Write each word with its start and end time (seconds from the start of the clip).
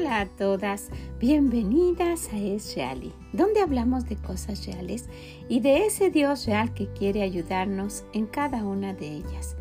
Hola 0.00 0.20
a 0.20 0.26
todas, 0.26 0.88
bienvenidas 1.18 2.32
a 2.32 2.38
Es 2.38 2.74
Reali, 2.74 3.12
donde 3.34 3.60
hablamos 3.60 4.08
de 4.08 4.16
cosas 4.16 4.64
reales 4.64 5.10
y 5.46 5.60
de 5.60 5.84
ese 5.84 6.08
Dios 6.08 6.46
real 6.46 6.72
que 6.72 6.90
quiere 6.94 7.20
ayudarnos 7.20 8.04
en 8.14 8.24
cada 8.24 8.64
una 8.64 8.94
de 8.94 9.08
ellas. 9.16 9.56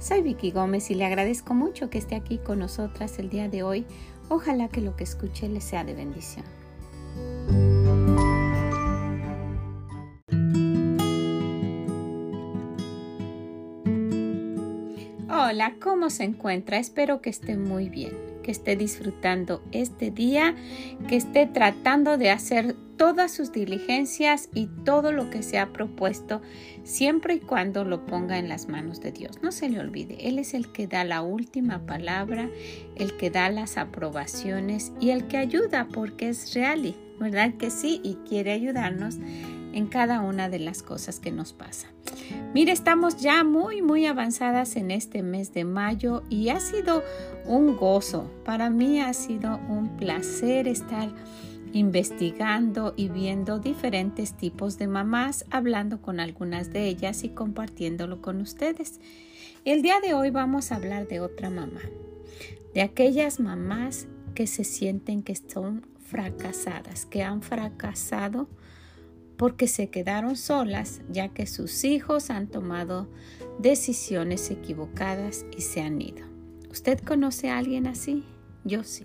Soy 0.00 0.22
Vicky 0.22 0.50
Gómez 0.50 0.90
y 0.90 0.96
le 0.96 1.04
agradezco 1.04 1.54
mucho 1.54 1.90
que 1.90 1.98
esté 1.98 2.16
aquí 2.16 2.38
con 2.38 2.58
nosotras 2.58 3.20
el 3.20 3.30
día 3.30 3.48
de 3.48 3.62
hoy. 3.62 3.86
Ojalá 4.28 4.68
que 4.68 4.80
lo 4.80 4.96
que 4.96 5.04
escuche 5.04 5.48
le 5.48 5.60
sea 5.60 5.84
de 5.84 5.94
bendición. 5.94 6.44
Hola, 15.30 15.76
¿cómo 15.80 16.10
se 16.10 16.24
encuentra? 16.24 16.78
Espero 16.78 17.20
que 17.20 17.30
esté 17.30 17.56
muy 17.56 17.88
bien 17.88 18.33
que 18.44 18.52
esté 18.52 18.76
disfrutando 18.76 19.62
este 19.72 20.12
día, 20.12 20.54
que 21.08 21.16
esté 21.16 21.46
tratando 21.46 22.16
de 22.16 22.30
hacer 22.30 22.76
todas 22.96 23.32
sus 23.32 23.50
diligencias 23.50 24.48
y 24.54 24.68
todo 24.84 25.10
lo 25.10 25.30
que 25.30 25.42
se 25.42 25.58
ha 25.58 25.72
propuesto, 25.72 26.40
siempre 26.84 27.34
y 27.34 27.40
cuando 27.40 27.84
lo 27.84 28.06
ponga 28.06 28.38
en 28.38 28.48
las 28.48 28.68
manos 28.68 29.00
de 29.00 29.10
Dios. 29.10 29.42
No 29.42 29.50
se 29.50 29.68
le 29.68 29.80
olvide, 29.80 30.28
Él 30.28 30.38
es 30.38 30.54
el 30.54 30.70
que 30.70 30.86
da 30.86 31.02
la 31.02 31.22
última 31.22 31.86
palabra, 31.86 32.48
el 32.94 33.16
que 33.16 33.30
da 33.30 33.48
las 33.50 33.78
aprobaciones 33.78 34.92
y 35.00 35.10
el 35.10 35.26
que 35.26 35.38
ayuda 35.38 35.88
porque 35.92 36.28
es 36.28 36.54
real, 36.54 36.94
¿verdad 37.18 37.54
que 37.54 37.70
sí? 37.70 38.00
Y 38.04 38.14
quiere 38.28 38.52
ayudarnos 38.52 39.18
en 39.74 39.88
cada 39.88 40.20
una 40.20 40.48
de 40.48 40.60
las 40.60 40.84
cosas 40.84 41.18
que 41.18 41.32
nos 41.32 41.52
pasa. 41.52 41.88
Mire, 42.54 42.70
estamos 42.70 43.16
ya 43.16 43.42
muy, 43.42 43.82
muy 43.82 44.06
avanzadas 44.06 44.76
en 44.76 44.92
este 44.92 45.24
mes 45.24 45.52
de 45.52 45.64
mayo 45.64 46.22
y 46.30 46.50
ha 46.50 46.60
sido 46.60 47.02
un 47.44 47.76
gozo. 47.76 48.30
Para 48.44 48.70
mí 48.70 49.00
ha 49.00 49.12
sido 49.12 49.58
un 49.68 49.96
placer 49.96 50.68
estar 50.68 51.12
investigando 51.72 52.94
y 52.96 53.08
viendo 53.08 53.58
diferentes 53.58 54.34
tipos 54.34 54.78
de 54.78 54.86
mamás, 54.86 55.44
hablando 55.50 56.00
con 56.00 56.20
algunas 56.20 56.72
de 56.72 56.86
ellas 56.86 57.24
y 57.24 57.30
compartiéndolo 57.30 58.22
con 58.22 58.40
ustedes. 58.40 59.00
El 59.64 59.82
día 59.82 59.96
de 60.00 60.14
hoy 60.14 60.30
vamos 60.30 60.70
a 60.70 60.76
hablar 60.76 61.08
de 61.08 61.18
otra 61.18 61.50
mamá, 61.50 61.80
de 62.74 62.82
aquellas 62.82 63.40
mamás 63.40 64.06
que 64.36 64.46
se 64.46 64.62
sienten 64.62 65.24
que 65.24 65.34
son 65.34 65.84
fracasadas, 66.04 67.06
que 67.06 67.24
han 67.24 67.42
fracasado 67.42 68.46
porque 69.36 69.66
se 69.66 69.88
quedaron 69.88 70.36
solas 70.36 71.00
ya 71.10 71.28
que 71.28 71.46
sus 71.46 71.84
hijos 71.84 72.30
han 72.30 72.46
tomado 72.46 73.08
decisiones 73.58 74.50
equivocadas 74.50 75.44
y 75.56 75.62
se 75.62 75.80
han 75.80 76.00
ido. 76.00 76.26
¿Usted 76.70 76.98
conoce 77.00 77.50
a 77.50 77.58
alguien 77.58 77.86
así? 77.86 78.24
Yo 78.64 78.84
sí. 78.84 79.04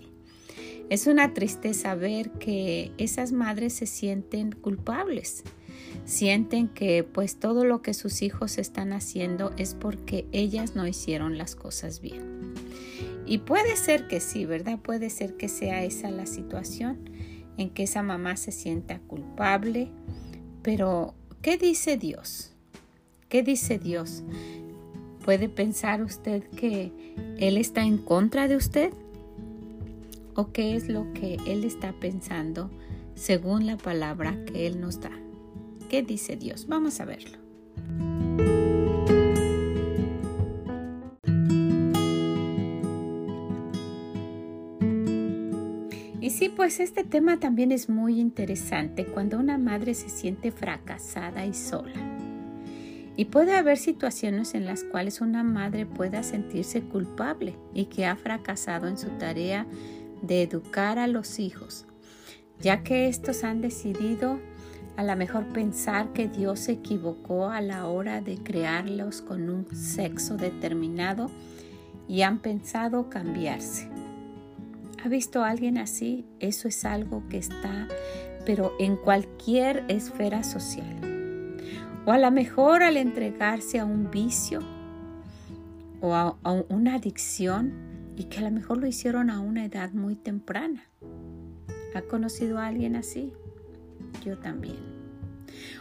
Es 0.88 1.06
una 1.06 1.34
tristeza 1.34 1.94
ver 1.94 2.32
que 2.32 2.90
esas 2.98 3.30
madres 3.30 3.74
se 3.74 3.86
sienten 3.86 4.50
culpables. 4.50 5.44
Sienten 6.04 6.66
que 6.66 7.04
pues 7.04 7.36
todo 7.36 7.64
lo 7.64 7.80
que 7.82 7.94
sus 7.94 8.22
hijos 8.22 8.58
están 8.58 8.92
haciendo 8.92 9.52
es 9.56 9.74
porque 9.74 10.26
ellas 10.32 10.74
no 10.74 10.86
hicieron 10.88 11.38
las 11.38 11.54
cosas 11.54 12.00
bien. 12.00 12.54
Y 13.24 13.38
puede 13.38 13.76
ser 13.76 14.08
que 14.08 14.18
sí, 14.18 14.44
¿verdad? 14.44 14.80
Puede 14.80 15.10
ser 15.10 15.36
que 15.36 15.48
sea 15.48 15.84
esa 15.84 16.10
la 16.10 16.26
situación 16.26 16.98
en 17.56 17.70
que 17.70 17.84
esa 17.84 18.02
mamá 18.02 18.36
se 18.36 18.50
sienta 18.50 18.98
culpable, 18.98 19.92
pero, 20.62 21.14
¿qué 21.42 21.56
dice 21.56 21.96
Dios? 21.96 22.52
¿Qué 23.28 23.42
dice 23.42 23.78
Dios? 23.78 24.22
¿Puede 25.24 25.48
pensar 25.48 26.02
usted 26.02 26.42
que 26.42 26.92
Él 27.38 27.56
está 27.56 27.84
en 27.84 27.98
contra 27.98 28.48
de 28.48 28.56
usted? 28.56 28.92
¿O 30.34 30.52
qué 30.52 30.74
es 30.74 30.88
lo 30.88 31.12
que 31.12 31.36
Él 31.46 31.64
está 31.64 31.92
pensando 31.92 32.70
según 33.14 33.66
la 33.66 33.76
palabra 33.76 34.44
que 34.46 34.66
Él 34.66 34.80
nos 34.80 35.00
da? 35.00 35.12
¿Qué 35.88 36.02
dice 36.02 36.36
Dios? 36.36 36.66
Vamos 36.66 37.00
a 37.00 37.04
verlo. 37.04 37.38
Sí, 46.40 46.48
pues 46.48 46.80
este 46.80 47.04
tema 47.04 47.38
también 47.38 47.70
es 47.70 47.90
muy 47.90 48.18
interesante 48.18 49.04
cuando 49.04 49.38
una 49.38 49.58
madre 49.58 49.92
se 49.92 50.08
siente 50.08 50.50
fracasada 50.50 51.44
y 51.44 51.52
sola. 51.52 52.00
Y 53.14 53.26
puede 53.26 53.54
haber 53.54 53.76
situaciones 53.76 54.54
en 54.54 54.64
las 54.64 54.82
cuales 54.82 55.20
una 55.20 55.42
madre 55.42 55.84
pueda 55.84 56.22
sentirse 56.22 56.80
culpable 56.80 57.58
y 57.74 57.84
que 57.84 58.06
ha 58.06 58.16
fracasado 58.16 58.88
en 58.88 58.96
su 58.96 59.08
tarea 59.18 59.66
de 60.22 60.42
educar 60.42 60.98
a 60.98 61.08
los 61.08 61.38
hijos, 61.40 61.84
ya 62.58 62.82
que 62.82 63.08
estos 63.08 63.44
han 63.44 63.60
decidido 63.60 64.40
a 64.96 65.04
lo 65.04 65.14
mejor 65.16 65.44
pensar 65.52 66.14
que 66.14 66.26
Dios 66.26 66.60
se 66.60 66.72
equivocó 66.72 67.50
a 67.50 67.60
la 67.60 67.86
hora 67.86 68.22
de 68.22 68.38
crearlos 68.38 69.20
con 69.20 69.50
un 69.50 69.66
sexo 69.76 70.38
determinado 70.38 71.30
y 72.08 72.22
han 72.22 72.38
pensado 72.38 73.10
cambiarse. 73.10 73.89
¿Ha 75.02 75.08
visto 75.08 75.42
a 75.42 75.48
alguien 75.48 75.78
así? 75.78 76.26
Eso 76.40 76.68
es 76.68 76.84
algo 76.84 77.22
que 77.30 77.38
está, 77.38 77.88
pero 78.44 78.72
en 78.78 78.96
cualquier 78.96 79.84
esfera 79.88 80.42
social. 80.42 81.56
O 82.04 82.12
a 82.12 82.18
lo 82.18 82.30
mejor 82.30 82.82
al 82.82 82.98
entregarse 82.98 83.78
a 83.78 83.86
un 83.86 84.10
vicio 84.10 84.60
o 86.02 86.14
a, 86.14 86.36
una 86.68 86.96
adicción 86.96 87.72
y 88.16 88.24
que 88.24 88.38
a 88.38 88.42
lo 88.42 88.50
mejor 88.50 88.76
lo 88.76 88.86
hicieron 88.86 89.30
a 89.30 89.40
una 89.40 89.64
edad 89.64 89.92
muy 89.92 90.16
temprana. 90.16 90.84
¿Ha 91.94 92.02
conocido 92.02 92.58
a 92.58 92.66
alguien 92.66 92.94
así? 92.94 93.32
Yo 94.22 94.38
también. 94.38 94.76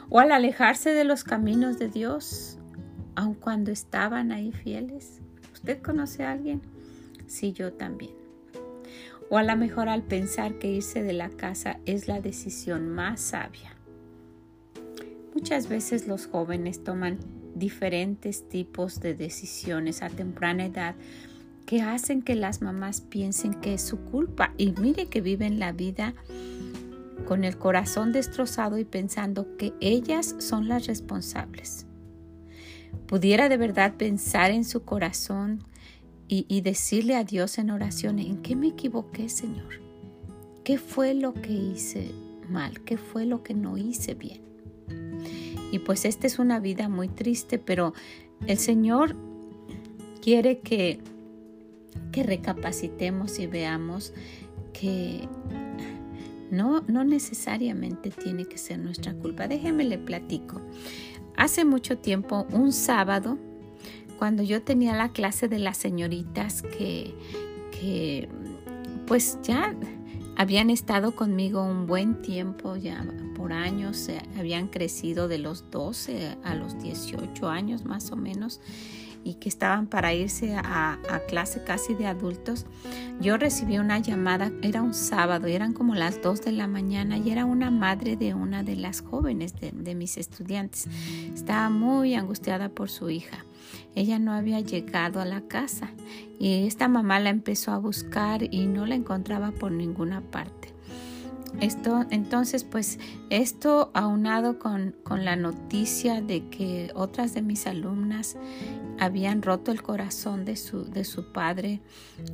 O 0.09 0.19
al 0.19 0.31
alejarse 0.31 0.91
de 0.91 1.03
los 1.03 1.25
caminos 1.25 1.77
de 1.77 1.89
Dios, 1.89 2.57
aun 3.15 3.33
cuando 3.33 3.71
estaban 3.71 4.31
ahí 4.31 4.53
fieles. 4.53 5.19
¿Usted 5.51 5.81
conoce 5.81 6.23
a 6.23 6.31
alguien? 6.31 6.61
Sí, 7.27 7.51
yo 7.51 7.73
también. 7.73 8.18
O 9.29 9.37
a 9.37 9.43
lo 9.43 9.55
mejor 9.55 9.89
al 9.89 10.03
pensar 10.03 10.55
que 10.59 10.71
irse 10.71 11.03
de 11.03 11.13
la 11.13 11.29
casa 11.29 11.79
es 11.85 12.07
la 12.07 12.19
decisión 12.19 12.89
más 12.89 13.21
sabia. 13.21 13.75
Muchas 15.33 15.69
veces 15.69 16.07
los 16.07 16.25
jóvenes 16.25 16.83
toman 16.83 17.19
diferentes 17.55 18.47
tipos 18.49 18.99
de 18.99 19.13
decisiones 19.13 20.01
a 20.01 20.09
temprana 20.09 20.65
edad 20.65 20.95
que 21.65 21.81
hacen 21.81 22.23
que 22.23 22.35
las 22.35 22.61
mamás 22.63 23.01
piensen 23.01 23.53
que 23.53 23.75
es 23.75 23.81
su 23.83 23.99
culpa 23.99 24.53
y 24.57 24.71
mire 24.71 25.05
que 25.05 25.21
viven 25.21 25.59
la 25.59 25.71
vida 25.71 26.15
con 27.25 27.43
el 27.43 27.57
corazón 27.57 28.11
destrozado 28.11 28.79
y 28.79 28.85
pensando 28.85 29.55
que 29.57 29.73
ellas 29.79 30.35
son 30.39 30.67
las 30.67 30.87
responsables. 30.87 31.85
Pudiera 33.05 33.49
de 33.49 33.57
verdad 33.57 33.93
pensar 33.97 34.49
en 34.49 34.65
su 34.65 34.83
corazón 34.83 35.63
y, 36.31 36.61
decirle 36.61 37.15
a 37.15 37.23
Dios 37.23 37.57
en 37.57 37.71
oración, 37.71 38.19
¿en 38.19 38.43
qué 38.43 38.55
me 38.55 38.67
equivoqué, 38.67 39.29
Señor? 39.29 39.81
¿Qué 40.63 40.77
fue 40.77 41.15
lo 41.15 41.33
que 41.33 41.51
hice 41.51 42.11
mal? 42.47 42.81
¿Qué 42.81 42.97
fue 42.97 43.25
lo 43.25 43.41
que 43.41 43.55
no 43.55 43.77
hice 43.77 44.13
bien? 44.13 44.41
Y 45.71 45.79
pues 45.79 46.05
esta 46.05 46.27
es 46.27 46.37
una 46.37 46.59
vida 46.59 46.87
muy 46.87 47.07
triste, 47.07 47.57
pero 47.57 47.93
el 48.45 48.59
Señor 48.59 49.15
quiere 50.21 50.59
que, 50.59 50.99
que 52.11 52.21
recapacitemos 52.21 53.39
y 53.39 53.47
veamos 53.47 54.13
que 54.71 55.27
no, 56.51 56.81
no 56.87 57.03
necesariamente 57.05 58.11
tiene 58.11 58.45
que 58.45 58.59
ser 58.59 58.77
nuestra 58.77 59.15
culpa. 59.15 59.47
Déjeme 59.47 59.83
le 59.83 59.97
platico. 59.97 60.61
Hace 61.35 61.65
mucho 61.65 61.97
tiempo, 61.97 62.45
un 62.51 62.71
sábado, 62.71 63.39
cuando 64.19 64.43
yo 64.43 64.61
tenía 64.61 64.93
la 64.93 65.13
clase 65.13 65.47
de 65.47 65.59
las 65.59 65.77
señoritas 65.77 66.61
que, 66.61 67.15
que 67.71 68.27
pues 69.07 69.39
ya 69.41 69.73
habían 70.35 70.69
estado 70.69 71.15
conmigo 71.15 71.63
un 71.63 71.87
buen 71.87 72.21
tiempo, 72.21 72.75
ya 72.75 73.05
por 73.35 73.53
años, 73.53 74.09
eh, 74.09 74.21
habían 74.37 74.67
crecido 74.67 75.29
de 75.29 75.37
los 75.37 75.71
12 75.71 76.37
a 76.43 76.53
los 76.53 76.77
18 76.83 77.47
años 77.47 77.85
más 77.85 78.11
o 78.11 78.17
menos 78.17 78.59
y 79.23 79.35
que 79.35 79.47
estaban 79.47 79.87
para 79.87 80.13
irse 80.13 80.53
a, 80.55 80.97
clase 81.27 81.63
casi 81.63 81.93
de 81.93 82.07
adultos, 82.07 82.65
yo 83.21 83.37
recibí 83.37 83.77
una 83.77 83.99
llamada, 83.99 84.51
era 84.61 84.81
un 84.81 84.93
sábado, 84.93 85.47
eran 85.47 85.73
como 85.73 85.95
las 85.95 86.21
2 86.21 86.41
de 86.41 86.51
la 86.51 86.67
mañana 86.67 87.17
y 87.17 87.29
era 87.29 87.45
una 87.45 87.71
madre 87.71 88.15
de 88.17 88.33
una 88.33 88.63
de 88.63 88.75
las 88.75 89.01
jóvenes 89.01 89.59
de, 89.59 89.71
de 89.71 89.95
mis 89.95 90.17
estudiantes. 90.17 90.87
Estaba 91.33 91.69
muy 91.69 92.15
angustiada 92.15 92.69
por 92.69 92.89
su 92.89 93.09
hija. 93.09 93.45
Ella 93.99 94.17
no 94.17 94.31
había 94.31 94.61
llegado 94.61 95.19
a 95.19 95.25
la 95.25 95.41
casa 95.41 95.89
y 96.39 96.65
esta 96.65 96.87
mamá 96.87 97.19
la 97.19 97.31
empezó 97.31 97.73
a 97.73 97.79
buscar 97.79 98.41
y 98.49 98.65
no 98.65 98.85
la 98.85 98.95
encontraba 98.95 99.51
por 99.51 99.73
ninguna 99.73 100.21
parte. 100.21 100.73
Esto, 101.59 102.05
entonces, 102.09 102.63
pues 102.63 102.97
esto 103.29 103.91
aunado 103.93 104.57
con, 104.57 104.95
con 105.03 105.25
la 105.25 105.35
noticia 105.35 106.21
de 106.21 106.47
que 106.47 106.91
otras 106.95 107.33
de 107.33 107.41
mis 107.41 107.67
alumnas 107.67 108.37
habían 108.99 109.41
roto 109.41 109.71
el 109.71 109.81
corazón 109.81 110.45
de 110.45 110.55
su, 110.55 110.85
de 110.85 111.03
su 111.03 111.31
padre 111.31 111.79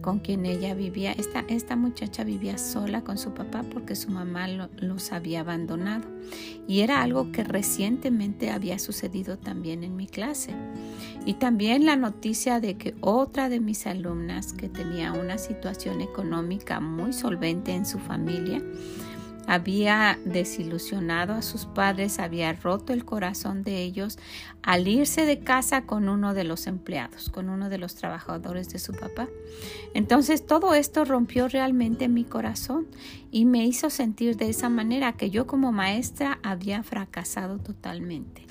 con 0.02 0.20
quien 0.20 0.46
ella 0.46 0.74
vivía. 0.74 1.12
Esta, 1.12 1.46
esta 1.48 1.76
muchacha 1.76 2.24
vivía 2.24 2.58
sola 2.58 3.04
con 3.04 3.18
su 3.18 3.34
papá 3.34 3.64
porque 3.72 3.96
su 3.96 4.10
mamá 4.10 4.48
los 4.48 5.12
había 5.12 5.42
abandonado. 5.42 6.08
Y 6.68 6.82
era 6.82 7.02
algo 7.04 7.32
que 7.32 7.44
recientemente 7.44 8.50
había 8.50 8.80
sucedido 8.80 9.38
también 9.38 9.84
en 9.84 9.96
mi 9.96 10.08
clase. 10.08 10.54
Y 11.26 11.36
también 11.36 11.86
la 11.86 11.96
noticia 11.96 12.60
de 12.60 12.78
que 12.78 12.96
otra 13.02 13.50
de 13.50 13.60
mis 13.60 13.88
alumnas 13.88 14.54
que 14.54 14.70
tenía 14.70 15.14
una 15.14 15.38
situación 15.38 16.02
económica 16.02 16.80
muy 16.80 17.14
solvente 17.14 17.74
en 17.74 17.86
su 17.86 18.00
familia, 18.00 18.62
había 19.48 20.20
desilusionado 20.26 21.34
a 21.34 21.42
sus 21.42 21.66
padres, 21.66 22.20
había 22.20 22.54
roto 22.54 22.94
el 22.94 23.06
corazón 23.06 23.64
de 23.64 23.84
ellos 23.84 24.18
al 24.64 24.88
irse 24.88 25.26
de 25.26 25.40
casa 25.40 25.84
con 25.86 26.10
uno 26.10 26.34
de 26.34 26.44
los 26.44 26.68
empleados, 26.68 27.30
con 27.30 27.50
uno 27.50 27.70
de 27.70 27.78
los 27.78 27.96
trabajadores 27.96 28.70
de 28.70 28.80
su 28.80 28.94
papá. 28.94 29.28
Entonces 29.94 30.46
todo 30.46 30.74
esto 30.74 31.06
rompió 31.06 31.48
realmente 31.48 32.08
mi 32.08 32.24
corazón 32.24 32.88
y 33.32 33.46
me 33.46 33.66
hizo 33.66 33.90
sentir 33.90 34.38
de 34.38 34.50
esa 34.50 34.70
manera 34.70 35.14
que 35.14 35.30
yo 35.30 35.48
como 35.48 35.72
maestra 35.72 36.40
había 36.44 36.84
fracasado 36.84 37.60
totalmente. 37.60 38.46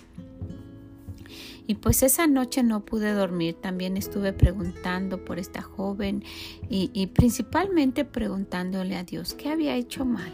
Y 1.67 1.76
pues 1.76 2.02
esa 2.02 2.26
noche 2.26 2.62
no 2.62 2.85
pude 2.85 3.12
dormir, 3.12 3.55
también 3.55 3.96
estuve 3.96 4.32
preguntando 4.32 5.25
por 5.25 5.38
esta 5.38 5.62
joven 5.62 6.23
y, 6.69 7.06
principalmente 7.08 8.05
preguntándole 8.05 8.96
a 8.96 9.05
Dios 9.05 9.32
qué 9.35 9.49
había 9.49 9.75
hecho 9.75 10.05
mal 10.05 10.32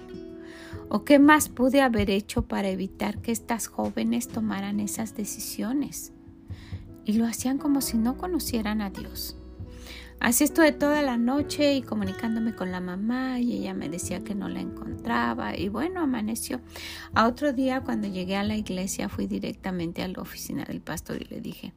¿O 0.92 1.04
qué 1.04 1.20
más 1.20 1.48
pude 1.48 1.82
haber 1.82 2.10
hecho 2.10 2.42
para 2.42 2.68
evitar 2.68 3.22
que 3.22 3.30
estas 3.30 3.68
jóvenes 3.68 4.26
tomaran 4.26 4.80
esas 4.80 5.14
decisiones? 5.14 6.12
Y 7.04 7.12
lo 7.12 7.26
hacían 7.26 7.58
como 7.58 7.80
si 7.80 7.96
no 7.96 8.18
conocieran 8.18 8.82
a 8.82 8.90
Dios. 8.90 9.36
Así 10.18 10.42
estuve 10.42 10.72
toda 10.72 11.00
la 11.02 11.16
noche 11.16 11.74
y 11.74 11.82
comunicándome 11.82 12.56
con 12.56 12.72
la 12.72 12.80
mamá 12.80 13.38
y 13.38 13.52
ella 13.52 13.72
me 13.72 13.88
decía 13.88 14.24
que 14.24 14.34
no 14.34 14.48
la 14.48 14.60
encontraba 14.60 15.56
y 15.56 15.68
bueno, 15.68 16.00
amaneció. 16.00 16.60
A 17.14 17.28
otro 17.28 17.52
día 17.52 17.82
cuando 17.82 18.08
llegué 18.08 18.36
a 18.36 18.42
la 18.42 18.56
iglesia 18.56 19.08
fui 19.08 19.28
directamente 19.28 20.02
a 20.02 20.08
la 20.08 20.20
oficina 20.20 20.64
del 20.64 20.80
pastor 20.80 21.22
y 21.22 21.24
le 21.26 21.40
dije 21.40 21.72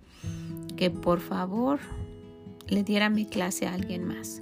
que 0.76 0.90
por 0.90 1.20
favor 1.20 1.80
le 2.68 2.84
diera 2.84 3.12
mi 3.12 3.26
clase 3.28 3.68
a 3.68 3.76
alguien 3.76 4.06
más, 4.08 4.42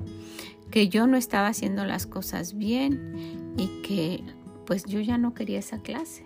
que 0.71 0.87
yo 0.87 1.07
no 1.07 1.17
estaba 1.17 1.49
haciendo 1.49 1.83
las 1.83 2.07
cosas 2.07 2.57
bien 2.57 3.53
y 3.57 3.67
que 3.81 4.23
pues 4.71 4.85
yo 4.85 5.01
ya 5.01 5.17
no 5.17 5.33
quería 5.33 5.59
esa 5.59 5.81
clase, 5.81 6.25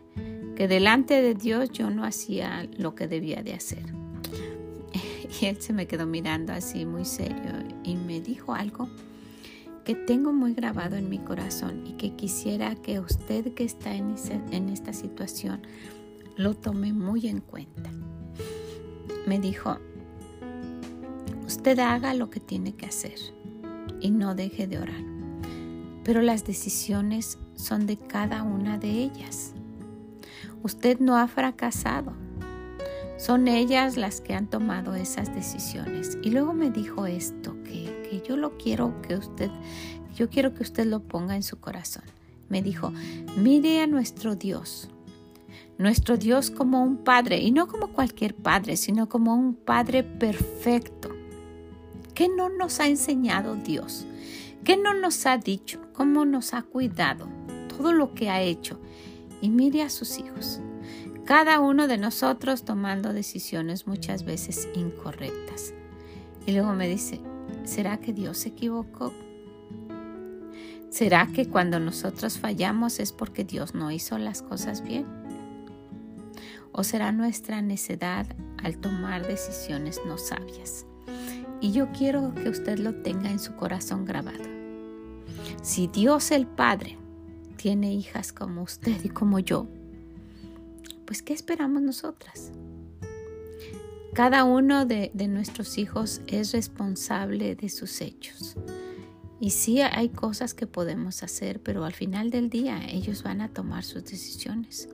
que 0.56 0.68
delante 0.68 1.19
de 1.19 1.33
Dios 1.33 1.71
yo 1.71 1.89
no 1.89 2.03
hacía 2.03 2.69
lo 2.77 2.94
que 2.94 3.07
debía 3.07 3.42
de 3.42 3.56
hacer. 3.56 3.83
Y 5.42 5.47
él 5.47 5.59
se 5.59 5.74
me 5.74 5.88
quedó 5.88 6.06
mirando 6.06 6.53
así 6.53 6.86
muy 6.86 7.06
serio 7.06 7.53
y 7.83 7.95
me 7.95 8.21
dijo 8.21 8.53
algo 8.53 8.88
que 9.83 9.95
tengo 9.95 10.31
muy 10.31 10.53
grabado 10.53 10.95
en 10.95 11.09
mi 11.09 11.18
corazón 11.18 11.88
y 11.88 11.94
que 11.94 12.15
quisiera 12.15 12.75
que 12.75 13.00
usted 13.00 13.56
que 13.56 13.63
está 13.63 13.95
en, 13.95 14.13
en 14.51 14.69
esta 14.69 14.94
situación 14.94 15.63
lo 16.38 16.53
tome 16.53 16.94
muy 16.94 17.25
en 17.27 17.41
cuenta. 17.41 17.89
Me 19.25 19.39
dijo, 19.39 19.80
usted 21.48 21.80
haga 21.80 22.13
lo 22.13 22.30
que 22.30 22.41
tiene 22.41 22.75
que 22.75 22.86
hacer 22.86 23.18
y 24.00 24.12
no 24.12 24.36
deje 24.36 24.68
de 24.68 24.77
orar, 24.77 25.03
pero 26.03 26.21
las 26.21 26.45
decisiones 26.45 27.39
son 27.65 27.88
de 27.88 27.97
cada 27.97 28.44
una 28.44 28.77
de 28.77 28.89
ellas. 28.89 29.53
Usted 30.62 31.00
no 31.00 31.17
ha 31.17 31.27
fracasado. 31.27 32.13
Son 33.17 33.47
ellas 33.47 33.97
las 33.97 34.21
que 34.21 34.35
han 34.35 34.47
tomado 34.47 34.94
esas 34.94 35.33
decisiones. 35.33 36.17
Y 36.21 36.29
luego 36.29 36.53
me 36.53 36.69
dijo 36.69 37.07
esto, 37.07 37.56
que, 37.63 38.07
que 38.07 38.21
yo 38.27 38.38
lo 38.38 38.57
quiero 38.57 39.01
que 39.01 39.15
usted, 39.15 39.50
yo 40.15 40.29
quiero 40.29 40.53
que 40.53 40.62
usted 40.62 40.85
lo 40.85 41.00
ponga 41.01 41.35
en 41.35 41.44
su 41.44 41.59
corazón. 41.59 42.03
Me 42.50 42.62
dijo, 42.62 42.94
mire 43.35 43.81
a 43.81 43.88
nuestro 43.88 44.35
Dios. 44.35 44.89
Nuestro 45.79 46.17
Dios 46.17 46.51
como 46.51 46.83
un 46.83 46.97
padre, 46.97 47.39
y 47.39 47.51
no 47.51 47.67
como 47.67 47.88
cualquier 47.88 48.35
padre, 48.35 48.77
sino 48.77 49.09
como 49.09 49.33
un 49.33 49.56
padre 49.56 50.03
perfecto. 50.03 51.09
¿Qué 52.13 52.29
no 52.29 52.50
nos 52.50 52.79
ha 52.79 52.88
enseñado 52.88 53.56
Dios? 53.56 54.06
¿Qué 54.63 54.77
no 54.77 54.94
nos 54.94 55.25
ha 55.25 55.38
dicho? 55.38 55.81
¿Cómo 55.94 56.25
nos 56.25 56.53
ha 56.53 56.62
cuidado? 56.62 57.27
Todo 57.75 57.94
lo 57.94 58.13
que 58.13 58.30
ha 58.30 58.42
hecho 58.42 58.80
y 59.42 59.50
mire 59.50 59.81
a 59.81 59.89
sus 59.89 60.18
hijos. 60.18 60.60
Cada 61.25 61.60
uno 61.60 61.88
de 61.88 61.98
nosotros 61.98 62.66
tomando 62.66 63.12
decisiones 63.12 63.88
muchas 63.88 64.24
veces 64.25 64.69
incorrectas. 64.75 65.74
Y 66.45 66.51
luego 66.51 66.74
me 66.74 66.88
dice, 66.88 67.19
¿será 67.63 67.98
que 67.98 68.13
Dios 68.13 68.38
se 68.38 68.50
equivocó? 68.50 69.12
¿Será 70.89 71.27
que 71.27 71.50
cuando 71.50 71.80
nosotros 71.80 72.38
fallamos 72.38 73.00
es 73.00 73.12
porque 73.12 73.44
Dios 73.44 73.74
no 73.74 73.92
hizo 73.92 74.18
las 74.18 74.42
cosas 74.42 74.83
bien? 74.83 75.06
¿O 76.72 76.83
será 76.83 77.12
nuestra 77.12 77.62
necedad 77.62 78.27
al 78.63 78.77
tomar 78.77 79.25
decisiones 79.25 80.00
no 80.06 80.18
sabias? 80.18 80.86
Y 81.60 81.72
yo 81.72 81.92
quiero 81.92 82.33
que 82.36 82.50
usted 82.50 82.77
lo 82.80 83.01
tenga 83.01 83.31
en 83.31 83.39
su 83.39 83.56
corazón 83.56 84.06
grabado. 84.06 84.44
Si 85.63 85.88
Dios 85.88 86.31
el 86.31 86.45
Padre 86.45 86.98
tiene 87.65 87.95
hijas 87.95 88.31
como 88.31 88.62
usted 88.62 89.03
y 89.03 89.09
como 89.09 89.39
yo, 89.39 89.65
pues 91.07 91.23
¿qué 91.23 91.33
esperamos 91.33 91.81
nosotras? 91.81 92.51
Cada 94.13 94.44
uno 94.44 94.85
de, 94.85 95.09
nuestros 95.27 95.79
hijos 95.79 96.21
es 96.27 96.51
responsable 96.51 97.56
de 97.56 97.69
sus 97.69 98.01
hechos. 98.01 98.56
Y 99.39 99.50
sí 99.50 99.81
hay 99.81 100.09
cosas 100.09 100.53
que 100.53 100.67
podemos 100.67 101.23
hacer, 101.23 101.59
pero 101.59 101.85
al 101.85 101.94
final 101.94 102.29
del 102.29 102.51
día 102.51 102.85
ellos 102.88 103.23
van 103.23 103.41
a 103.41 103.50
tomar 103.50 103.83
sus 103.83 104.06
decisiones. 104.06 104.88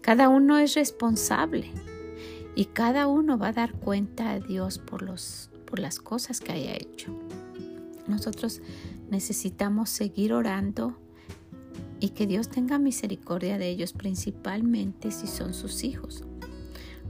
Cada 0.00 0.30
uno 0.30 0.56
es 0.56 0.72
responsable 0.72 1.70
y 2.54 2.64
cada 2.64 3.08
uno 3.08 3.36
va 3.36 3.48
a 3.48 3.52
dar 3.52 3.74
cuenta 3.74 4.30
a 4.30 4.40
Dios 4.40 4.78
por, 4.78 5.02
los, 5.02 5.50
por 5.66 5.80
las 5.80 5.98
cosas 5.98 6.40
que 6.40 6.52
haya 6.52 6.76
hecho. 6.76 7.14
Nosotros 8.06 8.62
necesitamos 9.10 9.90
seguir 9.90 10.32
orando 10.32 10.96
y 12.00 12.10
que 12.10 12.26
Dios 12.26 12.48
tenga 12.48 12.78
misericordia 12.78 13.58
de 13.58 13.68
ellos, 13.68 13.92
principalmente 13.92 15.10
si 15.10 15.26
son 15.26 15.54
sus 15.54 15.84
hijos. 15.84 16.24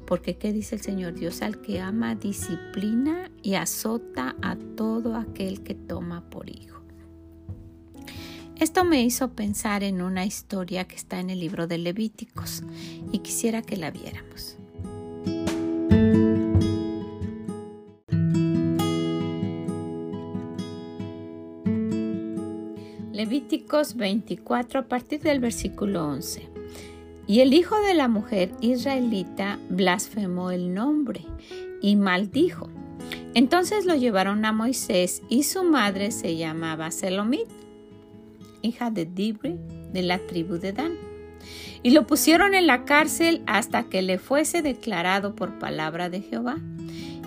Porque 0.07 0.37
¿qué 0.37 0.53
dice 0.53 0.77
el 0.77 0.81
Señor? 0.81 1.15
Dios 1.15 1.43
al 1.43 1.61
que 1.61 1.81
ama 1.81 2.15
disciplina 2.15 3.31
y 3.43 3.55
azota 3.55 4.37
a 4.41 4.57
todo 4.77 5.17
aquel 5.17 5.63
que 5.63 5.75
toma 5.75 6.31
por 6.31 6.49
hijo. 6.49 6.81
Esto 8.57 8.85
me 8.85 9.03
hizo 9.03 9.33
pensar 9.33 9.83
en 9.83 10.01
una 10.01 10.25
historia 10.25 10.85
que 10.85 10.97
está 10.97 11.21
en 11.21 11.29
el 11.29 11.41
libro 11.41 11.67
de 11.67 11.77
Levíticos 11.77 12.63
y 13.13 13.19
quisiera 13.19 13.61
que 13.61 13.77
la 13.77 13.91
viéramos. 13.91 14.57
Levíticos 23.27 23.97
24 23.97 24.79
a 24.79 24.83
partir 24.85 25.21
del 25.21 25.41
versículo 25.41 26.07
11. 26.07 26.49
Y 27.27 27.41
el 27.41 27.55
hijo 27.55 27.75
de 27.81 27.93
la 27.93 28.07
mujer 28.07 28.53
israelita 28.61 29.59
blasfemó 29.69 30.53
el 30.53 30.73
nombre 30.73 31.23
y 31.83 31.97
maldijo. 31.97 32.69
Entonces 33.35 33.85
lo 33.85 33.97
llevaron 33.97 34.45
a 34.45 34.53
Moisés 34.53 35.23
y 35.29 35.43
su 35.43 35.65
madre 35.65 36.13
se 36.13 36.37
llamaba 36.37 36.93
Selomit, 36.93 37.49
hija 38.63 38.93
de 38.93 39.07
Dibri 39.07 39.57
de 39.93 40.03
la 40.03 40.19
tribu 40.21 40.59
de 40.59 40.73
Dan. 40.73 40.93
Y 41.83 41.91
lo 41.91 42.07
pusieron 42.07 42.55
en 42.55 42.69
la 42.69 42.85
cárcel 42.85 43.43
hasta 43.47 43.89
que 43.89 44.03
le 44.03 44.19
fuese 44.19 44.63
declarado 44.63 45.35
por 45.35 45.59
palabra 45.59 46.11
de 46.11 46.21
Jehová. 46.21 46.59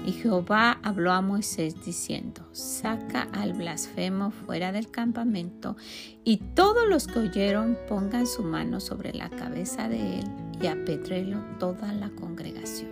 Y 0.10 0.14
Jehová 0.14 0.80
habló 0.82 1.12
a 1.12 1.22
Moisés 1.22 1.86
diciendo, 1.86 2.42
saca 2.52 3.28
al 3.32 3.54
blasfemo 3.54 4.32
fuera 4.32 4.72
del 4.72 4.90
campamento, 4.90 5.78
y 6.24 6.38
todos 6.38 6.90
los 6.90 7.06
que 7.06 7.20
oyeron 7.20 7.78
pongan 7.88 8.26
su 8.26 8.42
mano 8.42 8.80
sobre 8.80 9.14
la 9.14 9.30
cabeza 9.30 9.88
de 9.88 10.22
él, 10.22 10.26
y 10.60 10.66
apedrelo 10.66 11.38
toda 11.60 11.94
la 11.94 12.10
congregación. 12.10 12.90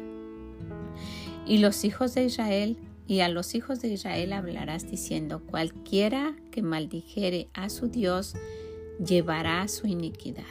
Y 1.47 1.57
los 1.57 1.85
hijos 1.85 2.13
de 2.13 2.25
Israel, 2.25 2.77
y 3.07 3.21
a 3.21 3.29
los 3.29 3.55
hijos 3.55 3.81
de 3.81 3.87
Israel 3.87 4.31
hablarás 4.31 4.87
diciendo, 4.87 5.41
cualquiera 5.41 6.35
que 6.51 6.61
maldijere 6.61 7.49
a 7.55 7.69
su 7.69 7.87
Dios, 7.87 8.35
llevará 9.03 9.67
su 9.69 9.87
iniquidad. 9.87 10.43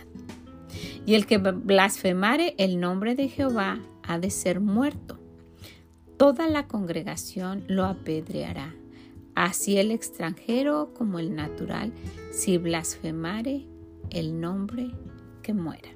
Y 1.06 1.14
el 1.14 1.26
que 1.26 1.38
blasfemare 1.38 2.56
el 2.58 2.80
nombre 2.80 3.14
de 3.14 3.28
Jehová 3.28 3.78
ha 4.02 4.18
de 4.18 4.30
ser 4.30 4.58
muerto 4.58 5.20
toda 6.16 6.48
la 6.48 6.66
congregación 6.66 7.64
lo 7.68 7.84
apedreará, 7.84 8.74
así 9.34 9.76
el 9.78 9.90
extranjero 9.90 10.92
como 10.94 11.18
el 11.18 11.34
natural, 11.34 11.92
si 12.32 12.58
blasfemare 12.58 13.66
el 14.10 14.40
nombre 14.40 14.90
que 15.42 15.54
muera. 15.54 15.88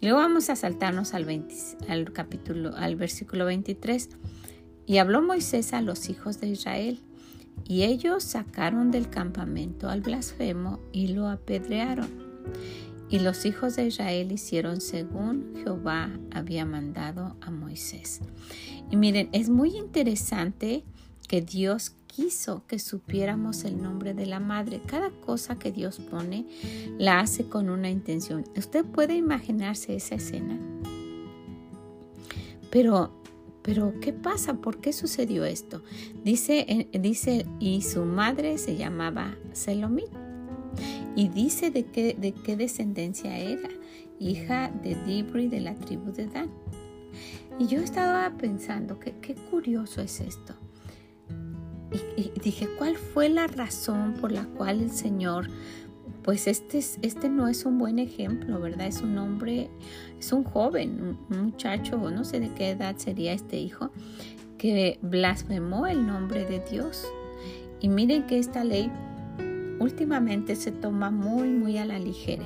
luego 0.00 0.18
vamos 0.18 0.50
a 0.50 0.56
saltarnos 0.56 1.14
al, 1.14 1.46
al 1.88 2.12
capítulo, 2.12 2.76
al 2.76 2.96
versículo 2.96 3.46
23. 3.46 4.10
Y 4.86 4.98
habló 4.98 5.20
Moisés 5.20 5.72
a 5.72 5.82
los 5.82 6.08
hijos 6.08 6.40
de 6.40 6.48
Israel, 6.48 7.00
y 7.66 7.82
ellos 7.82 8.22
sacaron 8.24 8.90
del 8.90 9.10
campamento 9.10 9.88
al 9.88 10.00
blasfemo 10.00 10.80
y 10.92 11.08
lo 11.08 11.28
apedrearon. 11.28 12.08
Y 13.10 13.20
los 13.20 13.46
hijos 13.46 13.76
de 13.76 13.86
Israel 13.86 14.32
hicieron 14.32 14.80
según 14.80 15.54
Jehová 15.62 16.10
había 16.30 16.64
mandado 16.64 17.36
a 17.40 17.50
Moisés. 17.50 18.20
Y 18.90 18.96
miren, 18.96 19.28
es 19.32 19.48
muy 19.48 19.76
interesante 19.76 20.84
que 21.28 21.42
Dios 21.42 21.92
quiso 22.06 22.64
que 22.66 22.78
supiéramos 22.78 23.64
el 23.64 23.80
nombre 23.80 24.14
de 24.14 24.26
la 24.26 24.40
madre. 24.40 24.80
Cada 24.84 25.10
cosa 25.10 25.58
que 25.58 25.70
Dios 25.70 25.98
pone 25.98 26.46
la 26.98 27.20
hace 27.20 27.44
con 27.44 27.70
una 27.70 27.90
intención. 27.90 28.44
¿Usted 28.56 28.84
puede 28.84 29.14
imaginarse 29.14 29.94
esa 29.94 30.16
escena? 30.16 30.58
Pero, 32.70 33.12
pero, 33.62 33.94
¿qué 34.00 34.12
pasa? 34.12 34.54
¿Por 34.54 34.80
qué 34.80 34.92
sucedió 34.92 35.44
esto? 35.44 35.82
Dice, 36.24 36.88
dice 36.92 37.46
y 37.60 37.82
su 37.82 38.04
madre 38.04 38.58
se 38.58 38.76
llamaba 38.76 39.36
Selomit. 39.52 40.10
Y 41.14 41.28
dice 41.28 41.70
de 41.70 41.84
qué, 41.86 42.14
de 42.18 42.32
qué 42.32 42.56
descendencia 42.56 43.38
era, 43.38 43.68
hija 44.18 44.70
de 44.82 44.94
Dibri 45.04 45.48
de 45.48 45.60
la 45.60 45.74
tribu 45.74 46.12
de 46.12 46.26
Dan. 46.26 46.50
Y 47.58 47.66
yo 47.66 47.80
estaba 47.80 48.30
pensando 48.38 49.00
que 49.00 49.12
qué 49.20 49.34
curioso 49.34 50.00
es 50.00 50.20
esto. 50.20 50.54
Y, 52.16 52.30
dije, 52.40 52.68
¿cuál 52.78 52.96
fue 52.96 53.28
la 53.28 53.46
razón 53.46 54.14
por 54.20 54.30
la 54.30 54.44
cual 54.44 54.80
el 54.80 54.90
Señor, 54.90 55.48
pues 56.22 56.46
este, 56.46 56.78
este 56.78 57.28
no 57.28 57.48
es 57.48 57.64
un 57.64 57.78
buen 57.78 57.98
ejemplo, 57.98 58.60
¿verdad? 58.60 58.86
Es 58.86 59.00
un 59.00 59.16
hombre, 59.18 59.70
es 60.18 60.32
un 60.32 60.44
joven, 60.44 61.16
un 61.30 61.44
muchacho, 61.44 61.96
no 61.96 62.24
sé 62.24 62.40
de 62.40 62.52
qué 62.52 62.70
edad 62.70 62.96
sería 62.96 63.32
este 63.32 63.58
hijo, 63.58 63.90
que 64.58 64.98
blasfemó 65.02 65.86
el 65.86 66.06
nombre 66.06 66.44
de 66.44 66.60
Dios. 66.70 67.06
Y 67.80 67.88
miren 67.88 68.26
que 68.26 68.38
esta 68.38 68.64
ley 68.64 68.90
últimamente 69.80 70.56
se 70.56 70.72
toma 70.72 71.10
muy, 71.10 71.48
muy 71.48 71.78
a 71.78 71.86
la 71.86 71.98
ligera, 71.98 72.44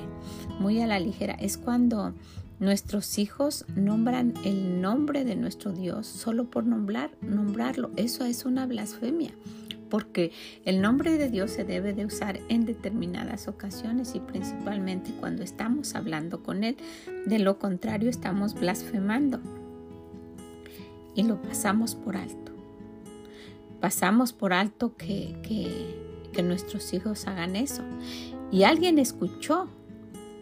muy 0.59 0.81
a 0.81 0.87
la 0.87 0.99
ligera. 0.99 1.33
Es 1.33 1.57
cuando 1.57 2.13
nuestros 2.63 3.19
hijos 3.19 3.65
nombran 3.75 4.33
el 4.43 4.81
nombre 4.81 5.23
de 5.23 5.35
nuestro 5.35 5.71
Dios 5.71 6.07
solo 6.07 6.45
por 6.45 6.65
nombrar, 6.65 7.11
nombrarlo. 7.21 7.91
Eso 7.95 8.25
es 8.25 8.45
una 8.45 8.65
blasfemia, 8.65 9.31
porque 9.89 10.31
el 10.65 10.81
nombre 10.81 11.17
de 11.17 11.29
Dios 11.29 11.51
se 11.51 11.63
debe 11.63 11.93
de 11.93 12.05
usar 12.05 12.39
en 12.49 12.65
determinadas 12.65 13.47
ocasiones 13.47 14.15
y 14.15 14.19
principalmente 14.19 15.11
cuando 15.19 15.43
estamos 15.43 15.95
hablando 15.95 16.41
con 16.41 16.63
Él. 16.63 16.77
De 17.25 17.39
lo 17.39 17.59
contrario, 17.59 18.09
estamos 18.09 18.53
blasfemando 18.53 19.39
y 21.15 21.23
lo 21.23 21.41
pasamos 21.41 21.95
por 21.95 22.17
alto. 22.17 22.51
Pasamos 23.79 24.33
por 24.33 24.53
alto 24.53 24.95
que, 24.95 25.35
que 25.43 26.13
que 26.33 26.43
nuestros 26.43 26.93
hijos 26.93 27.27
hagan 27.27 27.55
eso. 27.55 27.83
Y 28.51 28.63
alguien 28.63 28.99
escuchó 28.99 29.69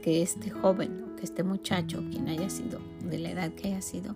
que 0.02 0.24
este 0.24 0.50
joven, 0.50 1.01
este 1.22 1.44
muchacho, 1.44 2.04
quien 2.12 2.28
haya 2.28 2.50
sido, 2.50 2.80
de 3.04 3.20
la 3.20 3.32
edad 3.32 3.52
que 3.52 3.68
haya 3.68 3.82
sido, 3.82 4.16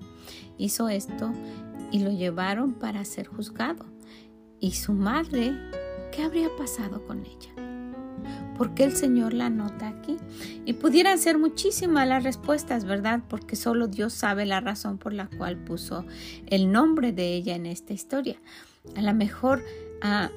hizo 0.57 0.89
esto 0.89 1.31
y 1.91 1.99
lo 1.99 2.11
llevaron 2.11 2.73
para 2.73 3.05
ser 3.05 3.27
juzgado. 3.27 3.85
Y 4.59 4.71
su 4.71 4.93
madre, 4.93 5.53
¿qué 6.11 6.23
habría 6.23 6.49
pasado 6.57 7.05
con 7.05 7.25
ella? 7.25 7.55
¿Por 8.57 8.73
qué 8.73 8.85
el 8.85 8.95
Señor 8.95 9.33
la 9.33 9.49
nota 9.49 9.89
aquí? 9.89 10.17
Y 10.65 10.73
pudieran 10.73 11.19
ser 11.19 11.37
muchísimas 11.37 12.07
las 12.07 12.23
respuestas, 12.23 12.85
¿verdad? 12.85 13.21
Porque 13.27 13.55
solo 13.55 13.87
Dios 13.87 14.13
sabe 14.13 14.45
la 14.45 14.61
razón 14.61 14.97
por 14.97 15.13
la 15.13 15.27
cual 15.27 15.57
puso 15.57 16.05
el 16.47 16.71
nombre 16.71 17.11
de 17.11 17.35
ella 17.35 17.55
en 17.55 17.65
esta 17.65 17.93
historia. 17.93 18.37
A 18.95 19.01
lo 19.01 19.13
mejor 19.13 19.63
a 20.01 20.25
ah, 20.25 20.31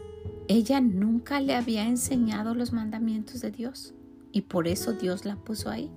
ella 0.49 0.81
nunca 0.81 1.41
le 1.41 1.55
había 1.55 1.87
enseñado 1.87 2.55
los 2.55 2.73
mandamientos 2.73 3.41
de 3.41 3.51
Dios 3.51 3.95
y 4.33 4.43
por 4.43 4.67
eso 4.67 4.93
Dios 4.93 5.25
la 5.25 5.37
puso 5.37 5.71
ahí. 5.71 5.91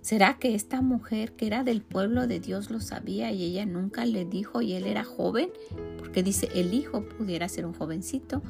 ¿Será 0.00 0.38
que 0.38 0.54
esta 0.54 0.80
mujer 0.80 1.32
que 1.32 1.46
era 1.46 1.64
del 1.64 1.82
pueblo 1.82 2.26
de 2.26 2.40
Dios 2.40 2.70
lo 2.70 2.80
sabía 2.80 3.32
y 3.32 3.44
ella 3.44 3.66
nunca 3.66 4.04
le 4.04 4.24
dijo 4.24 4.62
y 4.62 4.74
él 4.74 4.86
era 4.86 5.04
joven? 5.04 5.50
Porque 5.98 6.22
dice, 6.22 6.48
el 6.54 6.72
hijo 6.72 7.02
pudiera 7.08 7.48
ser 7.48 7.66
un 7.66 7.74
jovencito, 7.74 8.42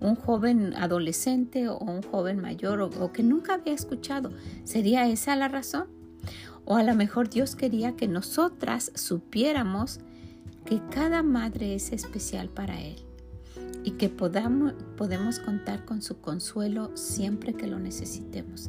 un 0.00 0.16
joven 0.16 0.74
adolescente 0.76 1.68
o 1.68 1.78
un 1.78 2.02
joven 2.02 2.40
mayor 2.40 2.80
o, 2.80 3.12
que 3.12 3.22
nunca 3.22 3.54
había 3.54 3.74
escuchado. 3.74 4.32
¿Sería 4.64 5.08
esa 5.08 5.34
la 5.36 5.48
razón? 5.48 5.86
O 6.64 6.76
a 6.76 6.82
lo 6.82 6.94
mejor 6.94 7.30
Dios 7.30 7.56
quería 7.56 7.96
que 7.96 8.08
nosotras 8.08 8.92
supiéramos 8.94 10.00
que 10.66 10.82
cada 10.90 11.22
madre 11.22 11.74
es 11.74 11.92
especial 11.92 12.50
para 12.50 12.80
Él 12.82 13.07
y 13.88 13.92
que 13.92 14.10
podamos, 14.10 14.74
podemos 14.98 15.38
contar 15.38 15.86
con 15.86 16.02
su 16.02 16.20
consuelo 16.20 16.94
siempre 16.94 17.54
que 17.54 17.66
lo 17.66 17.78
necesitemos. 17.78 18.68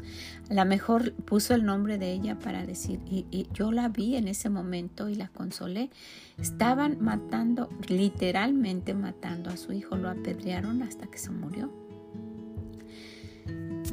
A 0.49 0.53
lo 0.53 0.63
mejor 0.63 1.11
puso 1.11 1.53
el 1.53 1.65
nombre 1.65 1.97
de 1.97 2.13
ella 2.13 2.39
para 2.39 2.65
decir, 2.65 3.01
y, 3.05 3.49
yo 3.53 3.73
la 3.73 3.89
vi 3.89 4.15
en 4.15 4.29
ese 4.29 4.47
momento 4.47 5.09
y 5.09 5.15
la 5.15 5.27
consolé. 5.27 5.89
Estaban 6.37 7.03
matando, 7.03 7.69
literalmente 7.89 8.93
matando 8.93 9.49
a 9.49 9.57
su 9.57 9.73
hijo, 9.73 9.97
lo 9.97 10.09
apedrearon 10.09 10.83
hasta 10.83 11.07
que 11.07 11.17
se 11.17 11.31
murió. 11.31 11.69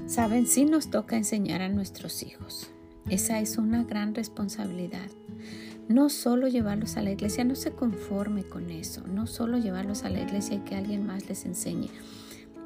Saben, 0.07 0.47
sí 0.47 0.65
nos 0.65 0.91
toca 0.93 1.17
enseñar 1.17 1.61
a 1.61 1.69
nuestros 1.69 2.23
hijos. 2.23 2.71
Esa 3.11 3.41
es 3.41 3.59
una 3.59 3.83
gran 3.83 4.15
responsabilidad 4.15 5.11
no 5.89 6.09
solo 6.09 6.49
llevarlos 6.49 6.97
a 6.97 7.03
la 7.03 7.13
iglesia, 7.13 7.45
no 7.45 7.55
se 7.55 7.71
conforme 7.71 8.43
con 8.45 8.71
eso, 8.71 9.07
no 9.07 9.27
solo 9.27 9.59
llevarlos 9.59 10.05
a 10.05 10.11
la 10.11 10.21
iglesia 10.21 10.57
y 10.57 10.61
que 10.61 10.75
alguien 10.75 11.07
más 11.07 11.29
les 11.29 11.45
enseñe. 11.45 11.91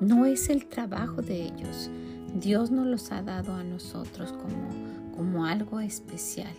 No 0.00 0.24
es 0.24 0.48
el 0.48 0.66
trabajo 0.66 1.20
de 1.20 1.44
ellos. 1.44 1.90
Dios 2.34 2.70
nos 2.70 2.86
los 2.86 3.12
ha 3.12 3.22
dado 3.22 3.54
a 3.54 3.64
nosotros 3.64 4.32
como, 4.32 5.14
como 5.14 5.44
algo 5.44 5.80
especial. 5.80 6.54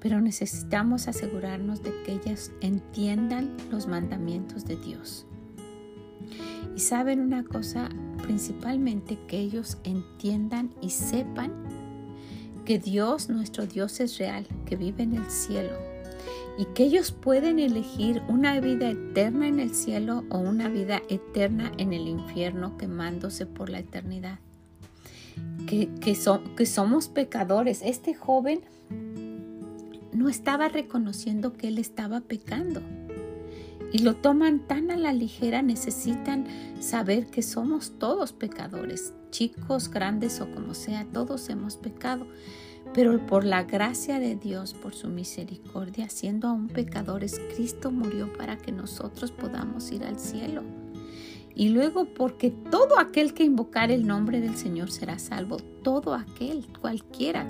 Pero 0.00 0.20
necesitamos 0.20 1.08
asegurarnos 1.08 1.82
de 1.82 1.92
que 2.04 2.12
ellas 2.12 2.50
entiendan 2.60 3.56
los 3.70 3.86
mandamientos 3.86 4.66
de 4.66 4.76
Dios. 4.76 5.26
Y 6.76 6.80
saben 6.80 7.20
una 7.20 7.44
cosa, 7.44 7.88
principalmente 8.22 9.18
que 9.26 9.38
ellos 9.38 9.78
entiendan 9.84 10.74
y 10.82 10.90
sepan 10.90 11.52
que 12.64 12.78
Dios, 12.78 13.28
nuestro 13.28 13.66
Dios 13.66 14.00
es 14.00 14.18
real, 14.18 14.46
que 14.66 14.76
vive 14.76 15.02
en 15.02 15.14
el 15.14 15.30
cielo 15.30 15.72
y 16.58 16.66
que 16.66 16.84
ellos 16.84 17.12
pueden 17.12 17.58
elegir 17.58 18.22
una 18.28 18.60
vida 18.60 18.90
eterna 18.90 19.48
en 19.48 19.58
el 19.58 19.74
cielo 19.74 20.24
o 20.30 20.38
una 20.38 20.68
vida 20.68 21.02
eterna 21.08 21.72
en 21.78 21.92
el 21.92 22.08
infierno 22.08 22.76
quemándose 22.76 23.46
por 23.46 23.70
la 23.70 23.78
eternidad. 23.78 24.38
Que, 25.66 25.88
que, 26.00 26.14
que 26.56 26.66
somos 26.66 27.08
pecadores. 27.08 27.80
Este 27.82 28.14
joven 28.14 28.60
no 30.12 30.28
estaba 30.28 30.68
reconociendo 30.68 31.54
que 31.54 31.68
él 31.68 31.78
estaba 31.78 32.20
pecando 32.20 32.82
y 33.92 33.98
lo 33.98 34.14
toman 34.14 34.60
tan 34.60 34.90
a 34.90 34.96
la 34.96 35.12
ligera, 35.12 35.60
necesitan 35.60 36.46
saber 36.80 37.26
que 37.26 37.42
somos 37.42 37.98
todos 37.98 38.32
pecadores, 38.32 39.12
chicos, 39.30 39.90
grandes 39.90 40.40
o 40.40 40.50
como 40.50 40.72
sea, 40.72 41.06
todos 41.12 41.48
hemos 41.50 41.76
pecado. 41.76 42.26
Pero 42.94 43.24
por 43.26 43.44
la 43.44 43.64
gracia 43.64 44.18
de 44.18 44.34
Dios, 44.34 44.74
por 44.74 44.94
su 44.94 45.08
misericordia, 45.08 46.08
siendo 46.08 46.48
aún 46.48 46.68
pecadores, 46.68 47.40
Cristo 47.54 47.90
murió 47.90 48.32
para 48.32 48.56
que 48.56 48.72
nosotros 48.72 49.30
podamos 49.30 49.92
ir 49.92 50.04
al 50.04 50.18
cielo. 50.18 50.62
Y 51.54 51.68
luego 51.68 52.06
porque 52.06 52.50
todo 52.50 52.98
aquel 52.98 53.34
que 53.34 53.44
invocar 53.44 53.90
el 53.90 54.06
nombre 54.06 54.40
del 54.40 54.56
Señor 54.56 54.90
será 54.90 55.18
salvo, 55.18 55.58
todo 55.82 56.14
aquel, 56.14 56.66
cualquiera, 56.80 57.46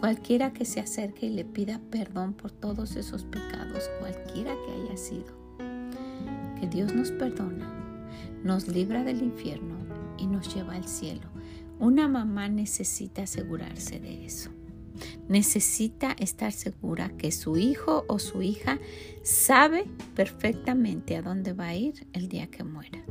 cualquiera 0.00 0.54
que 0.54 0.64
se 0.64 0.80
acerque 0.80 1.26
y 1.26 1.30
le 1.30 1.44
pida 1.44 1.78
perdón 1.90 2.32
por 2.32 2.50
todos 2.52 2.96
esos 2.96 3.24
pecados, 3.24 3.90
cualquiera 4.00 4.54
que 4.66 4.72
haya 4.72 4.96
sido 4.96 5.47
que 6.60 6.66
Dios 6.66 6.94
nos 6.94 7.10
perdona, 7.10 7.72
nos 8.42 8.68
libra 8.68 9.04
del 9.04 9.22
infierno 9.22 9.76
y 10.18 10.26
nos 10.26 10.54
lleva 10.54 10.74
al 10.74 10.86
cielo. 10.86 11.28
Una 11.78 12.08
mamá 12.08 12.48
necesita 12.48 13.22
asegurarse 13.22 14.00
de 14.00 14.24
eso. 14.24 14.50
Necesita 15.28 16.12
estar 16.18 16.52
segura 16.52 17.10
que 17.16 17.30
su 17.30 17.56
hijo 17.56 18.04
o 18.08 18.18
su 18.18 18.42
hija 18.42 18.78
sabe 19.22 19.84
perfectamente 20.14 21.16
a 21.16 21.22
dónde 21.22 21.52
va 21.52 21.68
a 21.68 21.76
ir 21.76 22.06
el 22.12 22.28
día 22.28 22.48
que 22.48 22.64
muera. 22.64 23.04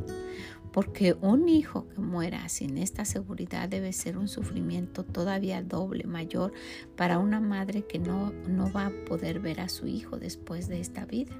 Porque 0.73 1.15
un 1.21 1.47
hijo 1.47 1.87
que 1.87 2.01
muera 2.01 2.47
sin 2.49 2.77
esta 2.77 3.05
seguridad 3.05 3.69
debe 3.69 3.93
ser 3.93 4.17
un 4.17 4.27
sufrimiento 4.27 5.03
todavía 5.03 5.63
doble, 5.63 6.03
mayor 6.03 6.51
para 6.95 7.19
una 7.19 7.39
madre 7.39 7.85
que 7.87 7.99
no, 7.99 8.31
no 8.47 8.71
va 8.71 8.87
a 8.87 9.05
poder 9.05 9.39
ver 9.39 9.61
a 9.61 9.69
su 9.69 9.87
hijo 9.87 10.17
después 10.17 10.67
de 10.67 10.79
esta 10.79 11.05
vida. 11.05 11.35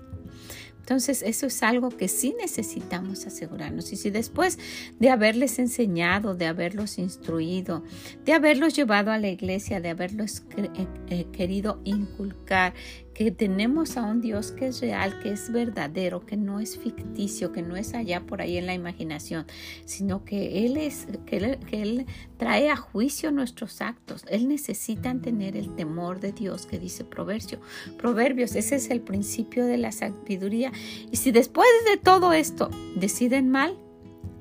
Entonces, 0.88 1.22
eso 1.22 1.48
es 1.48 1.64
algo 1.64 1.90
que 1.90 2.08
sí 2.08 2.34
necesitamos 2.40 3.28
asegurarnos. 3.28 3.92
Y 3.92 3.98
si 3.98 4.10
después 4.10 4.58
de 5.00 5.10
haberles 5.10 5.60
enseñado, 5.60 6.34
de 6.34 6.46
haberlos 6.46 6.98
instruido, 6.98 7.84
de 8.24 8.32
haberlos 8.32 8.74
llevado 8.74 9.12
a 9.12 9.18
la 9.18 9.28
iglesia, 9.28 9.82
de 9.82 9.90
haberlos 9.90 10.44
eh, 10.56 10.88
eh, 11.10 11.26
querido 11.34 11.82
inculcar, 11.84 12.74
que 13.18 13.32
tenemos 13.32 13.98
a 13.98 14.04
un 14.04 14.22
Dios 14.22 14.52
que 14.52 14.68
es 14.68 14.80
real, 14.80 15.20
que 15.24 15.32
es 15.32 15.52
verdadero, 15.52 16.24
que 16.24 16.38
no 16.38 16.60
es 16.60 16.78
ficticio, 16.78 17.52
que 17.52 17.64
no 17.64 17.76
es 17.76 17.96
allá 17.96 18.22
por 18.22 18.44
ahí 18.44 18.58
en 18.58 18.68
la 18.68 18.76
imaginación, 18.76 19.48
sino 19.86 20.24
que 20.24 20.68
Él 20.68 20.78
es, 20.78 21.08
que 21.26 21.58
Él, 21.72 22.06
trae 22.38 22.70
a 22.70 22.76
juicio 22.76 23.32
nuestros 23.32 23.82
actos. 23.82 24.24
Él 24.30 24.48
necesita 24.48 25.20
tener 25.20 25.58
el 25.58 25.74
temor 25.74 26.20
de 26.20 26.32
Dios 26.32 26.68
que 26.68 26.78
dice 26.78 27.06
Proverbio. 27.06 27.60
Proverbios, 27.98 28.56
ese 28.56 28.76
es 28.76 28.92
el 28.92 29.02
principio 29.02 29.66
de 29.66 29.78
la 29.78 29.92
sabiduría. 29.92 30.72
Y 31.12 31.18
si 31.18 31.32
después 31.32 31.68
de 31.90 31.98
todo 31.98 32.34
esto 32.34 32.70
deciden 32.98 33.50
mal, 33.50 33.80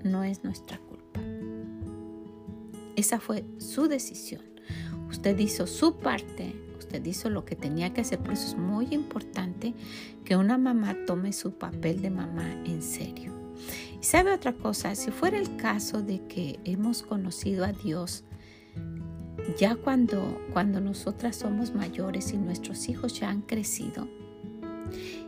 no 0.04 0.22
es 0.22 0.44
nuestra 0.44 0.76
culpa. 0.76 1.22
Esa 2.94 3.20
fue 3.20 3.46
su 3.56 3.88
decisión. 3.88 4.42
Usted 5.08 5.38
hizo 5.38 5.66
su 5.66 5.96
parte, 5.96 6.65
usted 6.78 7.04
hizo 7.04 7.30
lo 7.30 7.44
que 7.44 7.56
tenía 7.56 7.92
que 7.92 8.02
hacer, 8.02 8.18
por 8.18 8.32
eso 8.32 8.48
es 8.48 8.56
muy 8.56 8.88
importante 8.90 9.74
que 10.24 10.36
una 10.36 10.58
mamá 10.58 10.96
tome 11.06 11.32
su 11.32 11.52
papel 11.52 12.02
de 12.02 12.10
mamá 12.10 12.52
en 12.64 12.82
serio. 12.82 13.32
Y 14.00 14.04
sabe 14.04 14.32
otra 14.32 14.52
cosa, 14.52 14.94
si 14.94 15.10
fuera 15.10 15.38
el 15.38 15.56
caso 15.56 16.02
de 16.02 16.26
que 16.26 16.60
hemos 16.64 17.02
conocido 17.02 17.64
a 17.64 17.72
Dios 17.72 18.24
ya 19.58 19.76
cuando, 19.76 20.40
cuando 20.52 20.80
nosotras 20.80 21.36
somos 21.36 21.74
mayores 21.74 22.32
y 22.32 22.36
nuestros 22.36 22.88
hijos 22.88 23.18
ya 23.18 23.30
han 23.30 23.42
crecido 23.42 24.08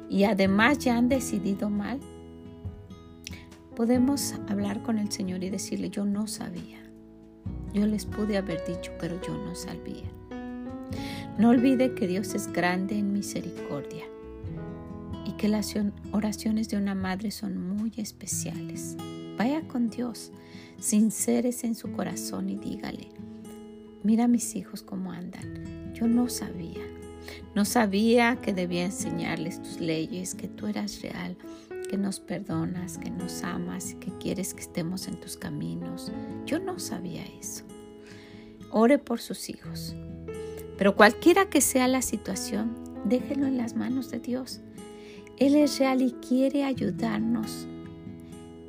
y 0.09 0.25
además 0.25 0.79
ya 0.79 0.97
han 0.97 1.09
decidido 1.09 1.71
mal, 1.71 2.01
podemos 3.77 4.35
hablar 4.49 4.83
con 4.83 4.99
el 4.99 5.13
Señor 5.13 5.45
y 5.45 5.51
decirle, 5.51 5.91
yo 5.91 6.05
no 6.05 6.27
sabía. 6.27 6.79
Yo 7.75 7.87
les 7.87 8.07
pude 8.07 8.39
haber 8.39 8.65
dicho, 8.67 8.91
pero 8.99 9.21
yo 9.21 9.35
no 9.35 9.55
sabía. 9.55 10.11
No 11.39 11.51
olvide 11.51 11.95
que 11.95 12.09
Dios 12.09 12.35
es 12.35 12.53
grande 12.53 12.99
en 12.99 13.13
misericordia 13.13 14.05
y 15.25 15.31
que 15.35 15.47
las 15.47 15.73
oraciones 16.11 16.69
de 16.69 16.77
una 16.77 16.97
madre 16.97 17.31
son 17.31 17.77
muy 17.77 17.93
especiales. 17.97 18.97
Vaya 19.37 19.63
con 19.69 19.89
Dios, 19.89 20.33
sinceres 20.81 21.63
en 21.63 21.77
su 21.77 21.93
corazón 21.93 22.49
y 22.51 22.57
dígale, 22.57 23.11
mira 24.03 24.25
a 24.25 24.29
mis 24.29 24.57
hijos 24.57 24.83
cómo 24.83 25.13
andan. 25.13 25.95
Yo 25.95 26.09
no 26.09 26.29
sabía. 26.29 26.85
No 27.55 27.65
sabía 27.65 28.41
que 28.43 28.53
debía 28.53 28.87
enseñarles 28.87 29.63
tus 29.63 29.79
leyes, 29.79 30.35
que 30.35 30.49
tú 30.49 30.67
eras 30.67 31.03
real, 31.03 31.37
que 31.89 31.97
nos 31.97 32.19
perdonas, 32.19 32.99
que 32.99 33.11
nos 33.11 33.45
amas 33.45 33.93
y 33.93 33.95
que 33.95 34.11
quieres 34.19 34.55
que 34.55 34.63
estemos 34.63 35.07
en 35.07 35.21
tus 35.21 35.37
caminos. 35.37 36.11
Yo 36.47 36.59
no 36.59 36.81
sabía 36.81 37.25
eso. 37.41 37.63
Ore 38.73 38.99
por 38.99 39.21
sus 39.21 39.49
hijos. 39.51 39.95
Pero 40.79 40.95
cualquiera 40.95 41.51
que 41.51 41.61
sea 41.61 41.89
la 41.89 42.03
situación, 42.03 42.75
déjelo 43.05 43.47
en 43.47 43.59
las 43.59 43.75
manos 43.75 44.11
de 44.11 44.21
Dios. 44.21 44.61
Él 45.37 45.57
es 45.57 45.79
real 45.79 46.03
y 46.03 46.13
quiere 46.13 46.65
ayudarnos 46.65 47.67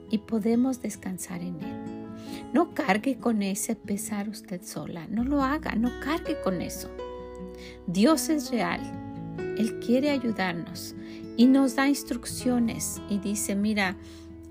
y 0.09 0.17
podemos 0.17 0.81
descansar 0.81 1.41
en 1.41 1.61
Él. 1.61 2.07
No 2.51 2.73
cargue 2.73 3.17
con 3.17 3.43
ese 3.43 3.75
pesar 3.75 4.27
usted 4.27 4.63
sola, 4.63 5.07
no 5.07 5.23
lo 5.23 5.43
haga, 5.43 5.75
no 5.75 5.91
cargue 6.03 6.41
con 6.43 6.61
eso. 6.61 6.89
Dios 7.85 8.29
es 8.29 8.49
real, 8.49 8.81
Él 9.57 9.79
quiere 9.79 10.09
ayudarnos 10.09 10.95
y 11.37 11.45
nos 11.45 11.75
da 11.75 11.87
instrucciones 11.87 13.01
y 13.09 13.19
dice, 13.19 13.55
mira, 13.55 13.97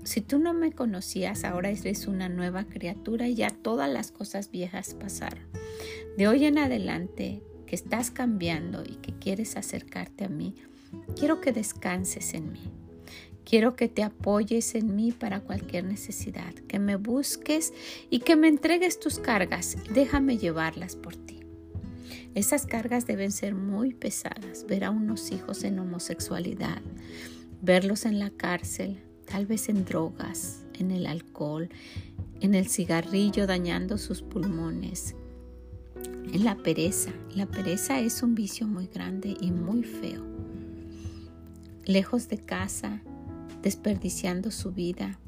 si 0.03 0.21
tú 0.21 0.39
no 0.39 0.53
me 0.53 0.71
conocías, 0.71 1.43
ahora 1.43 1.69
eres 1.69 2.07
una 2.07 2.29
nueva 2.29 2.63
criatura 2.63 3.27
y 3.27 3.35
ya 3.35 3.49
todas 3.49 3.89
las 3.89 4.11
cosas 4.11 4.49
viejas 4.49 4.93
pasaron. 4.93 5.43
De 6.17 6.27
hoy 6.27 6.45
en 6.45 6.57
adelante 6.57 7.43
que 7.69 7.75
estás 7.75 8.09
cambiando 8.09 8.83
y 8.83 8.95
que 8.95 9.13
quieres 9.13 9.55
acercarte 9.55 10.25
a 10.25 10.27
mí, 10.27 10.55
quiero 11.15 11.39
que 11.39 11.51
descanses 11.51 12.33
en 12.33 12.51
mí. 12.51 12.63
Quiero 13.45 13.75
que 13.75 13.87
te 13.87 14.01
apoyes 14.01 14.73
en 14.73 14.95
mí 14.95 15.11
para 15.11 15.41
cualquier 15.41 15.83
necesidad, 15.83 16.51
que 16.67 16.79
me 16.79 16.95
busques 16.95 17.71
y 18.09 18.19
que 18.19 18.35
me 18.35 18.47
entregues 18.47 18.99
tus 18.99 19.19
cargas. 19.19 19.77
Déjame 19.93 20.39
llevarlas 20.39 20.95
por 20.95 21.15
ti. 21.15 21.41
Esas 22.33 22.65
cargas 22.65 23.05
deben 23.05 23.31
ser 23.31 23.53
muy 23.53 23.93
pesadas. 23.93 24.65
Ver 24.67 24.83
a 24.83 24.89
unos 24.89 25.31
hijos 25.31 25.63
en 25.63 25.77
homosexualidad, 25.77 26.81
verlos 27.61 28.05
en 28.05 28.17
la 28.17 28.31
cárcel, 28.31 28.99
tal 29.25 29.45
vez 29.45 29.69
en 29.69 29.85
drogas, 29.85 30.63
en 30.79 30.89
el 30.89 31.05
alcohol, 31.05 31.69
en 32.41 32.55
el 32.55 32.67
cigarrillo 32.67 33.45
dañando 33.45 33.99
sus 33.99 34.23
pulmones, 34.23 35.15
la 36.33 36.55
pereza. 36.55 37.11
La 37.35 37.45
pereza 37.45 37.99
es 37.99 38.23
un 38.23 38.35
vicio 38.35 38.67
muy 38.67 38.87
grande 38.87 39.35
y 39.39 39.51
muy 39.51 39.83
feo. 39.83 40.23
Lejos 41.85 42.27
de 42.29 42.37
casa, 42.37 43.01
desperdiciando 43.61 44.51
su 44.51 44.71
vida, 44.71 45.19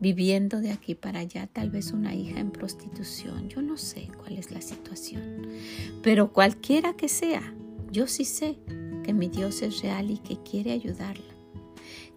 viviendo 0.00 0.60
de 0.60 0.72
aquí 0.72 0.96
para 0.96 1.20
allá, 1.20 1.46
tal 1.46 1.70
vez 1.70 1.92
una 1.92 2.14
hija 2.14 2.40
en 2.40 2.50
prostitución. 2.50 3.48
Yo 3.48 3.62
no 3.62 3.76
sé 3.76 4.08
cuál 4.18 4.36
es 4.36 4.50
la 4.50 4.60
situación, 4.60 5.46
pero 6.02 6.32
cualquiera 6.32 6.94
que 6.94 7.08
sea, 7.08 7.54
yo 7.92 8.08
sí 8.08 8.24
sé 8.24 8.58
que 9.04 9.12
mi 9.12 9.28
Dios 9.28 9.62
es 9.62 9.80
real 9.80 10.10
y 10.10 10.18
que 10.18 10.38
quiere 10.42 10.72
ayudarla, 10.72 11.34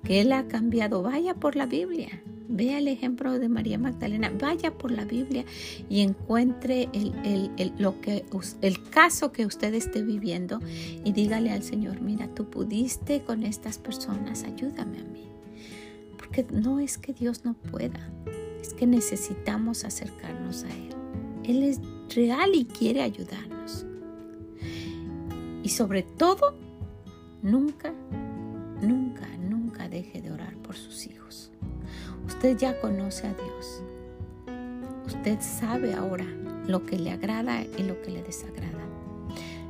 que 0.04 0.21
Él 0.21 0.32
ha 0.32 0.47
cambiado. 0.47 1.04
Vaya 1.04 1.36
por 1.36 1.56
la 1.56 1.67
Biblia, 1.67 2.23
Vea 2.47 2.77
el 2.77 2.88
ejemplo 2.88 3.39
de 3.39 3.49
María 3.49 3.77
Magdalena, 3.77 4.31
vaya 4.39 4.71
por 4.71 4.91
la 4.91 5.05
Biblia 5.05 5.45
y 5.89 6.01
encuentre 6.01 6.89
el, 6.93 7.51
lo 7.77 7.99
que, 8.01 8.25
el 8.62 8.89
caso 8.89 9.31
que 9.31 9.45
usted 9.45 9.73
esté 9.73 10.03
viviendo 10.03 10.60
y 11.03 11.12
dígale 11.12 11.51
al 11.51 11.63
Señor, 11.63 12.01
mira, 12.01 12.27
tú 12.27 12.49
pudiste 12.49 13.21
con 13.23 13.43
estas 13.43 13.77
personas, 13.79 14.43
ayúdame 14.43 14.99
a 14.99 15.03
mí. 15.03 15.27
Porque 16.17 16.45
no 16.51 16.79
es 16.79 16.97
que 16.97 17.13
Dios 17.13 17.45
no 17.45 17.53
pueda, 17.53 18.12
es 18.62 18.73
que 18.73 18.86
necesitamos 18.86 19.84
acercarnos 19.84 20.63
a 20.63 20.69
Él. 20.69 20.95
Él 21.43 21.63
es 21.63 21.79
real 22.13 22.51
y 22.53 22.65
quiere 22.65 23.01
ayudarnos. 23.01 23.86
Y 25.63 25.69
sobre 25.69 26.03
todo, 26.03 26.55
nunca, 27.41 27.91
nunca, 28.81 29.27
nunca 29.38 29.89
deje 29.89 30.21
de 30.21 30.31
orar 30.31 30.55
por 30.58 30.75
sus 30.75 31.08
hijos. 31.08 31.51
Usted 32.26 32.58
ya 32.58 32.80
conoce 32.80 33.28
a 33.28 33.34
Dios. 33.34 33.84
Usted 35.06 35.39
sabe 35.41 35.93
ahora 35.93 36.26
lo 36.67 36.86
que 36.86 36.98
le 36.98 37.12
agrada 37.12 37.63
y 37.63 37.84
lo 37.84 38.02
que 38.02 38.12
le 38.12 38.24
desagrada. 38.24 38.76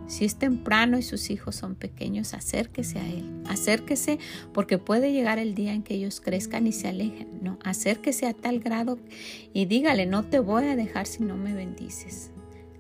Si 0.07 0.23
es 0.23 0.35
temprano 0.35 0.99
y 0.99 1.01
sus 1.01 1.29
hijos 1.31 1.55
son 1.55 1.75
pequeños, 1.75 2.33
acérquese 2.33 2.99
a 2.99 3.07
Él. 3.07 3.41
Acérquese 3.47 4.19
porque 4.53 4.77
puede 4.77 5.11
llegar 5.11 5.39
el 5.39 5.55
día 5.55 5.73
en 5.73 5.81
que 5.81 5.95
ellos 5.95 6.21
crezcan 6.21 6.67
y 6.67 6.71
se 6.71 6.87
alejen. 6.87 7.39
No, 7.41 7.57
acérquese 7.63 8.27
a 8.27 8.33
tal 8.33 8.59
grado 8.59 8.99
y 9.53 9.65
dígale, 9.65 10.05
no 10.05 10.23
te 10.23 10.39
voy 10.39 10.65
a 10.65 10.75
dejar 10.75 11.07
si 11.07 11.23
no 11.23 11.35
me 11.37 11.53
bendices. 11.53 12.31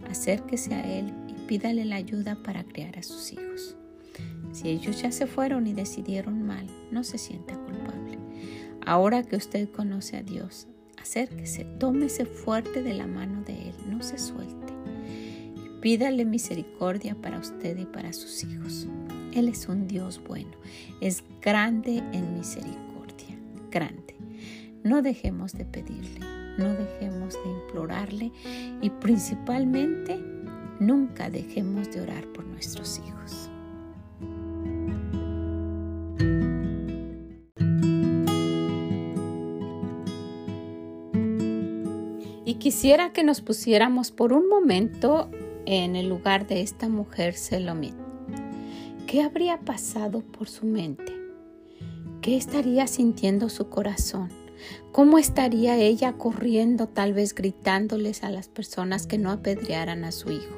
Acérquese 0.07 0.75
a 0.75 0.99
Él 0.99 1.11
y 1.27 1.33
pídale 1.47 1.83
la 1.85 1.95
ayuda 1.95 2.35
para 2.43 2.63
criar 2.63 2.99
a 2.99 3.03
sus 3.03 3.33
hijos. 3.33 3.75
Si 4.51 4.69
ellos 4.69 5.01
ya 5.01 5.11
se 5.11 5.25
fueron 5.25 5.67
y 5.67 5.73
decidieron 5.73 6.43
mal, 6.43 6.67
no 6.91 7.03
se 7.03 7.17
sienta 7.17 7.55
culpable. 7.55 8.19
Ahora 8.85 9.23
que 9.23 9.35
usted 9.35 9.67
conoce 9.69 10.17
a 10.17 10.21
Dios, 10.21 10.67
acérquese, 11.01 11.65
tómese 11.79 12.25
fuerte 12.25 12.83
de 12.83 12.93
la 12.93 13.07
mano 13.07 13.41
de 13.41 13.69
Él, 13.69 13.75
no 13.87 14.03
se 14.03 14.19
suelte. 14.19 14.73
Pídale 15.81 16.23
misericordia 16.23 17.15
para 17.15 17.39
usted 17.39 17.77
y 17.77 17.85
para 17.85 18.13
sus 18.13 18.43
hijos. 18.43 18.87
Él 19.33 19.49
es 19.49 19.67
un 19.67 19.87
Dios 19.87 20.21
bueno, 20.27 20.51
es 21.01 21.23
grande 21.41 21.97
en 22.11 22.35
misericordia, 22.35 23.37
grande. 23.71 24.15
No 24.83 25.01
dejemos 25.01 25.53
de 25.53 25.65
pedirle, 25.65 26.19
no 26.59 26.73
dejemos 26.73 27.33
de 27.33 27.49
implorarle 27.49 28.31
y 28.81 28.89
principalmente 28.91 30.19
nunca 30.79 31.31
dejemos 31.31 31.91
de 31.91 32.01
orar 32.01 32.25
por 32.33 32.45
nuestros 32.45 32.99
hijos. 32.99 33.49
Quisiera 42.65 43.13
que 43.13 43.23
nos 43.23 43.41
pusiéramos 43.41 44.09
por 44.09 44.33
un 44.33 44.49
momento 44.49 45.29
en 45.67 45.95
el 45.95 46.09
lugar 46.09 46.47
de 46.47 46.61
esta 46.61 46.89
mujer 46.89 47.35
Selomit. 47.35 47.93
¿Qué 49.05 49.21
habría 49.21 49.59
pasado 49.59 50.21
por 50.21 50.49
su 50.49 50.65
mente? 50.65 51.15
¿Qué 52.23 52.35
estaría 52.35 52.87
sintiendo 52.87 53.49
su 53.49 53.69
corazón? 53.69 54.29
¿Cómo 54.91 55.19
estaría 55.19 55.77
ella 55.77 56.13
corriendo, 56.13 56.87
tal 56.87 57.13
vez 57.13 57.35
gritándoles 57.35 58.23
a 58.23 58.31
las 58.31 58.47
personas 58.47 59.05
que 59.05 59.19
no 59.19 59.29
apedrearan 59.29 60.03
a 60.03 60.11
su 60.11 60.31
hijo? 60.31 60.57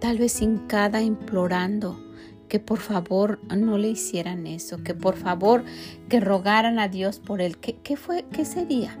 Tal 0.00 0.18
vez 0.18 0.42
hincada 0.42 1.02
implorando 1.02 2.04
que 2.48 2.58
por 2.58 2.80
favor 2.80 3.38
no 3.56 3.78
le 3.78 3.90
hicieran 3.90 4.48
eso, 4.48 4.82
que 4.82 4.94
por 4.94 5.14
favor 5.14 5.62
que 6.08 6.18
rogaran 6.18 6.80
a 6.80 6.88
Dios 6.88 7.20
por 7.20 7.40
él. 7.40 7.58
¿Qué, 7.58 7.76
qué 7.76 7.96
fue, 7.96 8.24
qué 8.32 8.44
sería? 8.44 8.98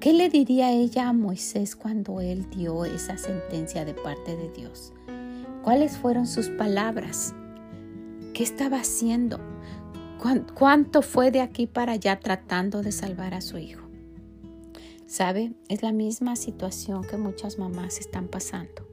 ¿Qué 0.00 0.12
le 0.12 0.28
diría 0.28 0.72
ella 0.72 1.08
a 1.08 1.12
Moisés 1.12 1.74
cuando 1.74 2.20
él 2.20 2.48
dio 2.50 2.84
esa 2.84 3.16
sentencia 3.16 3.84
de 3.84 3.94
parte 3.94 4.36
de 4.36 4.50
Dios? 4.50 4.92
¿Cuáles 5.62 5.96
fueron 5.96 6.26
sus 6.26 6.48
palabras? 6.50 7.34
¿Qué 8.34 8.42
estaba 8.42 8.78
haciendo? 8.78 9.40
¿Cuánto 10.54 11.02
fue 11.02 11.30
de 11.30 11.40
aquí 11.40 11.66
para 11.66 11.92
allá 11.92 12.20
tratando 12.20 12.82
de 12.82 12.92
salvar 12.92 13.34
a 13.34 13.40
su 13.40 13.58
hijo? 13.58 13.88
¿Sabe? 15.06 15.54
Es 15.68 15.82
la 15.82 15.92
misma 15.92 16.36
situación 16.36 17.04
que 17.04 17.16
muchas 17.16 17.58
mamás 17.58 17.98
están 17.98 18.28
pasando 18.28 18.85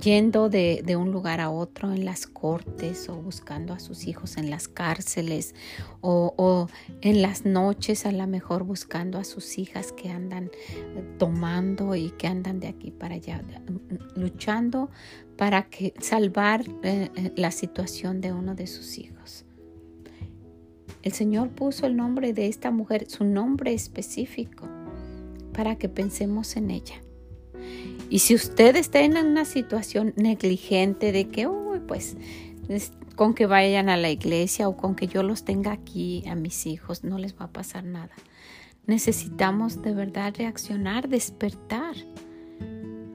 yendo 0.00 0.48
de, 0.48 0.96
un 0.96 1.10
lugar 1.10 1.40
a 1.40 1.50
otro 1.50 1.92
en 1.92 2.04
las 2.04 2.26
cortes 2.26 3.08
o 3.08 3.16
buscando 3.16 3.72
a 3.72 3.78
sus 3.78 4.06
hijos 4.06 4.36
en 4.36 4.50
las 4.50 4.68
cárceles 4.68 5.54
o, 6.00 6.34
o, 6.36 6.68
en 7.00 7.22
las 7.22 7.44
noches 7.44 8.06
a 8.06 8.12
lo 8.12 8.26
mejor 8.26 8.64
buscando 8.64 9.18
a 9.18 9.24
sus 9.24 9.58
hijas 9.58 9.92
que 9.92 10.10
andan 10.10 10.50
eh, 10.70 11.04
tomando 11.18 11.94
y 11.94 12.10
que 12.10 12.26
andan 12.26 12.60
de 12.60 12.68
aquí 12.68 12.90
para 12.90 13.14
allá, 13.14 13.42
mm, 13.42 14.20
luchando 14.20 14.90
para 15.36 15.68
que 15.68 15.94
salvar 16.00 16.64
eh, 16.82 17.10
eh, 17.14 17.32
la 17.36 17.50
situación 17.50 18.20
de 18.20 18.32
uno 18.32 18.54
de 18.54 18.66
sus 18.66 18.98
hijos. 18.98 19.44
El 21.02 21.12
Señor 21.12 21.50
puso 21.50 21.86
el 21.86 21.96
nombre 21.96 22.32
de 22.32 22.48
esta 22.48 22.70
mujer, 22.70 23.08
su 23.08 23.24
nombre 23.24 23.72
específico, 23.72 24.68
para 25.52 25.76
que 25.76 25.88
pensemos 25.88 26.56
en 26.56 26.70
ella 26.70 27.00
y 28.08 28.20
si 28.20 28.34
usted 28.34 28.76
está 28.76 29.00
en 29.00 29.16
una 29.16 29.44
situación 29.44 30.12
negligente 30.16 31.12
de 31.12 31.28
que, 31.28 31.46
uy, 31.46 31.80
pues 31.80 32.16
con 33.14 33.34
que 33.34 33.46
vayan 33.46 33.88
a 33.88 33.96
la 33.96 34.10
iglesia 34.10 34.68
o 34.68 34.76
con 34.76 34.94
que 34.94 35.06
yo 35.06 35.22
los 35.22 35.44
tenga 35.44 35.72
aquí 35.72 36.24
a 36.28 36.34
mis 36.34 36.66
hijos, 36.66 37.04
no 37.04 37.18
les 37.18 37.34
va 37.34 37.46
a 37.46 37.52
pasar 37.52 37.84
nada. 37.84 38.14
Necesitamos 38.86 39.82
de 39.82 39.94
verdad 39.94 40.34
reaccionar, 40.36 41.08
despertar. 41.08 41.96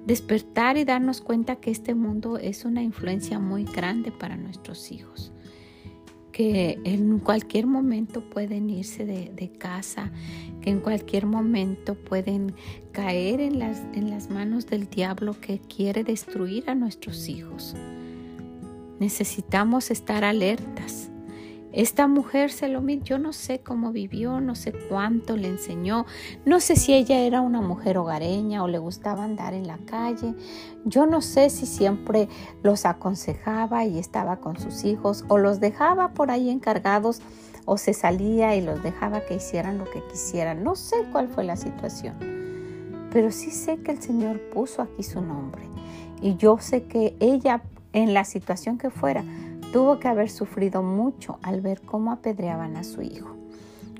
Despertar 0.05 0.77
y 0.77 0.83
darnos 0.83 1.21
cuenta 1.21 1.57
que 1.57 1.71
este 1.71 1.93
mundo 1.93 2.37
es 2.37 2.65
una 2.65 2.81
influencia 2.81 3.39
muy 3.39 3.63
grande 3.63 4.11
para 4.11 4.35
nuestros 4.35 4.91
hijos 4.91 5.31
que 6.31 6.79
en 6.83 7.19
cualquier 7.19 7.67
momento 7.67 8.21
pueden 8.21 8.69
irse 8.69 9.05
de, 9.05 9.51
casa, 9.57 10.11
que 10.61 10.69
en 10.69 10.79
cualquier 10.79 11.25
momento 11.25 11.95
pueden 11.95 12.53
caer 12.91 13.41
en 13.41 13.59
las, 13.59 13.79
en 13.93 14.09
las 14.09 14.29
manos 14.29 14.67
del 14.67 14.89
diablo 14.89 15.35
que 15.39 15.59
quiere 15.59 16.03
destruir 16.03 16.69
a 16.69 16.75
nuestros 16.75 17.27
hijos. 17.27 17.75
Necesitamos 18.99 19.91
estar 19.91 20.23
alertas 20.23 21.09
esta 21.73 22.07
mujer 22.07 22.51
se 22.51 22.67
lo 22.67 22.81
yo 22.87 23.17
no 23.17 23.31
sé 23.31 23.59
cómo 23.59 23.91
vivió, 23.91 24.41
no 24.41 24.55
sé 24.55 24.73
cuánto 24.73 25.37
le 25.37 25.47
enseñó, 25.47 26.05
no 26.45 26.59
sé 26.59 26.75
si 26.75 26.93
ella 26.93 27.19
era 27.19 27.41
una 27.41 27.61
mujer 27.61 27.97
hogareña 27.97 28.63
o 28.63 28.67
le 28.67 28.77
gustaba 28.77 29.23
andar 29.23 29.53
en 29.53 29.67
la 29.67 29.77
calle, 29.77 30.35
yo 30.83 31.05
no 31.05 31.21
sé 31.21 31.49
si 31.49 31.65
siempre 31.65 32.27
los 32.63 32.85
aconsejaba 32.85 33.85
y 33.85 33.99
estaba 33.99 34.37
con 34.37 34.59
sus 34.59 34.83
hijos 34.83 35.23
o 35.29 35.37
los 35.37 35.59
dejaba 35.59 36.09
por 36.09 36.31
ahí 36.31 36.49
encargados 36.49 37.21
o 37.65 37.77
se 37.77 37.93
salía 37.93 38.55
y 38.55 38.61
los 38.61 38.83
dejaba 38.83 39.21
que 39.21 39.35
hicieran 39.35 39.77
lo 39.77 39.85
que 39.85 40.03
quisieran, 40.11 40.63
no 40.63 40.75
sé 40.75 40.95
cuál 41.11 41.29
fue 41.29 41.43
la 41.43 41.55
situación, 41.55 42.15
pero 43.13 43.31
sí 43.31 43.51
sé 43.51 43.77
que 43.77 43.91
el 43.91 44.01
Señor 44.01 44.41
puso 44.49 44.81
aquí 44.81 45.03
su 45.03 45.21
nombre 45.21 45.63
y 46.21 46.35
yo 46.35 46.57
sé 46.59 46.83
que 46.83 47.15
ella 47.19 47.61
en 47.93 48.13
la 48.13 48.25
situación 48.25 48.77
que 48.77 48.89
fuera, 48.89 49.23
Tuvo 49.71 49.99
que 49.99 50.09
haber 50.09 50.29
sufrido 50.29 50.83
mucho 50.83 51.39
al 51.41 51.61
ver 51.61 51.81
cómo 51.81 52.11
apedreaban 52.11 52.75
a 52.75 52.83
su 52.83 53.01
hijo, 53.01 53.29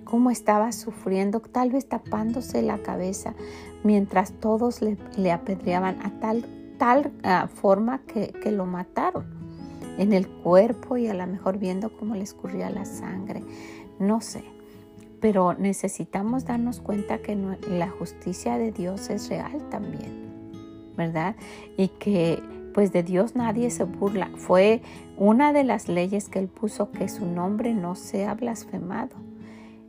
cómo 0.04 0.30
estaba 0.30 0.74
sufriendo, 0.74 1.40
tal 1.40 1.72
vez 1.72 1.88
tapándose 1.88 2.62
la 2.62 2.80
cabeza 2.80 3.34
mientras 3.84 4.34
todos 4.34 4.82
le, 4.82 5.32
apedreaban 5.32 6.00
a 6.04 6.12
tal, 6.20 6.46
tal 6.78 7.12
ah, 7.24 7.48
forma 7.48 8.00
que, 8.00 8.34
lo 8.52 8.66
mataron 8.66 9.26
en 9.98 10.12
el 10.12 10.28
cuerpo 10.28 10.98
y 10.98 11.08
a 11.08 11.14
lo 11.14 11.26
mejor 11.26 11.58
viendo 11.58 11.96
cómo 11.98 12.16
le 12.16 12.24
escurría 12.24 12.70
la 12.70 12.84
sangre. 12.84 13.42
No 13.98 14.20
sé, 14.20 14.44
pero 15.22 15.54
necesitamos 15.54 16.44
darnos 16.44 16.82
cuenta 16.82 17.20
que 17.20 17.38
la 17.70 17.90
justicia 17.90 18.58
de 18.58 18.74
Dios 18.74 19.10
es 19.10 19.30
real 19.30 19.70
también, 19.70 20.92
¿verdad? 20.98 21.36
Y 21.78 21.88
que 21.88 22.44
pues 22.74 22.92
de 22.92 23.04
Dios 23.04 23.36
nadie 23.36 23.70
se 23.70 23.84
burla. 23.84 24.30
Fue 24.36 24.82
una 25.24 25.54
de 25.54 25.64
las 25.64 25.88
leyes 25.88 26.30
que 26.30 26.40
él 26.40 26.48
puso 26.48 26.92
que 26.92 27.08
su 27.08 27.28
nombre 27.28 27.76
no 27.76 27.94
sea 27.94 28.34
blasfemado. 28.34 29.18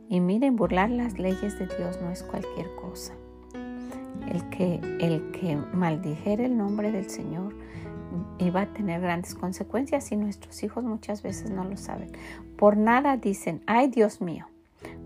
Y 0.07 0.19
miren, 0.19 0.55
burlar 0.55 0.91
las 0.91 1.17
leyes 1.17 1.57
de 1.57 1.65
Dios 1.75 1.99
no 2.03 2.11
es 2.11 2.21
cualquier 2.21 2.67
cosa. 2.75 3.13
El 4.27 4.47
que, 4.49 4.75
el 4.99 5.31
que 5.31 5.57
maldijera 5.73 6.45
el 6.45 6.55
nombre 6.55 6.91
del 6.91 7.09
Señor 7.09 7.55
iba 8.37 8.61
a 8.61 8.73
tener 8.73 9.01
grandes 9.01 9.33
consecuencias 9.33 10.11
y 10.11 10.17
nuestros 10.17 10.61
hijos 10.61 10.83
muchas 10.83 11.23
veces 11.23 11.49
no 11.49 11.63
lo 11.63 11.77
saben. 11.77 12.11
Por 12.55 12.77
nada 12.77 13.17
dicen, 13.17 13.63
ay 13.65 13.87
Dios 13.87 14.21
mío. 14.21 14.45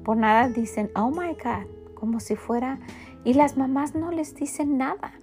Por 0.04 0.18
nada 0.18 0.50
dicen, 0.50 0.92
oh 0.94 1.10
my 1.10 1.38
God, 1.42 1.94
como 1.96 2.20
si 2.20 2.36
fuera... 2.36 2.80
Y 3.24 3.34
las 3.34 3.56
mamás 3.56 3.96
no 3.96 4.12
les 4.12 4.36
dicen 4.36 4.78
nada. 4.78 5.14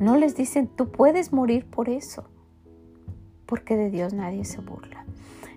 No 0.00 0.16
les 0.16 0.34
dicen, 0.34 0.66
tú 0.66 0.90
puedes 0.90 1.32
morir 1.32 1.64
por 1.64 1.88
eso, 1.88 2.24
porque 3.46 3.76
de 3.76 3.90
Dios 3.90 4.12
nadie 4.12 4.44
se 4.44 4.60
burla. 4.60 5.04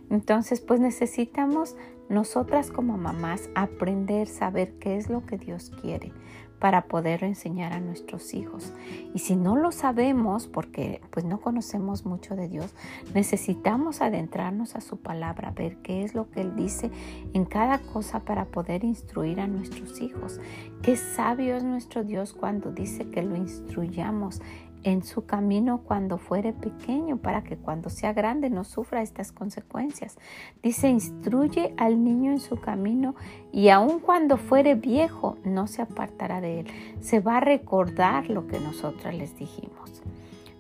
Entonces, 0.10 0.62
pues 0.62 0.80
necesitamos 0.80 1.76
nosotras 2.10 2.72
como 2.72 2.98
mamás 2.98 3.50
aprender, 3.54 4.28
saber 4.28 4.74
qué 4.80 4.98
es 4.98 5.10
lo 5.10 5.26
que 5.26 5.38
Dios 5.38 5.72
quiere 5.82 6.12
para 6.60 6.86
poder 6.86 7.24
enseñar 7.24 7.74
a 7.74 7.80
nuestros 7.80 8.34
hijos. 8.34 8.74
Y 9.14 9.20
si 9.20 9.36
no 9.36 9.56
lo 9.56 9.72
sabemos, 9.72 10.48
porque 10.48 11.02
pues 11.10 11.26
no 11.26 11.40
conocemos 11.40 12.06
mucho 12.06 12.36
de 12.36 12.50
Dios, 12.50 12.76
necesitamos 13.16 14.02
adentrarnos 14.02 14.76
a 14.76 14.82
su 14.82 14.98
palabra, 14.98 15.52
ver 15.52 15.78
qué 15.78 16.04
es 16.04 16.14
lo 16.14 16.30
que 16.30 16.42
Él 16.42 16.56
dice 16.56 16.92
en 17.34 17.46
cada 17.46 17.80
cosa 17.80 18.22
para 18.22 18.46
poder 18.46 18.84
instruir 18.84 19.40
a 19.40 19.48
nuestros 19.48 20.02
hijos. 20.02 20.42
Qué 20.82 20.98
sabio 20.98 21.56
es 21.56 21.64
nuestro 21.64 22.04
Dios 22.04 22.34
cuando 22.34 22.72
dice 22.72 23.10
que 23.10 23.24
lo 23.24 23.36
instruyamos 23.36 24.42
en 24.84 25.04
su 25.04 25.26
camino 25.26 25.82
cuando 25.84 26.18
fuere 26.18 26.54
pequeño, 26.54 27.18
para 27.18 27.44
que 27.44 27.58
cuando 27.58 27.90
sea 27.90 28.14
grande 28.14 28.50
no 28.50 28.64
sufra 28.64 29.02
estas 29.02 29.32
consecuencias. 29.32 30.18
Dice, 30.64 30.90
instruye 30.90 31.74
al 31.78 32.04
niño 32.04 32.32
en 32.32 32.40
su 32.40 32.60
camino 32.60 33.16
y 33.52 33.70
aun 33.70 34.00
cuando 34.00 34.38
fuere 34.38 34.76
viejo 34.76 35.38
no 35.44 35.68
se 35.68 35.82
apartará 35.82 36.42
de 36.42 36.62
él. 36.62 36.68
Se 37.02 37.20
va 37.20 37.38
a 37.38 37.42
recordar 37.42 38.30
lo 38.30 38.48
que 38.48 38.60
nosotras 38.60 39.16
les 39.16 39.38
dijimos. 39.38 40.02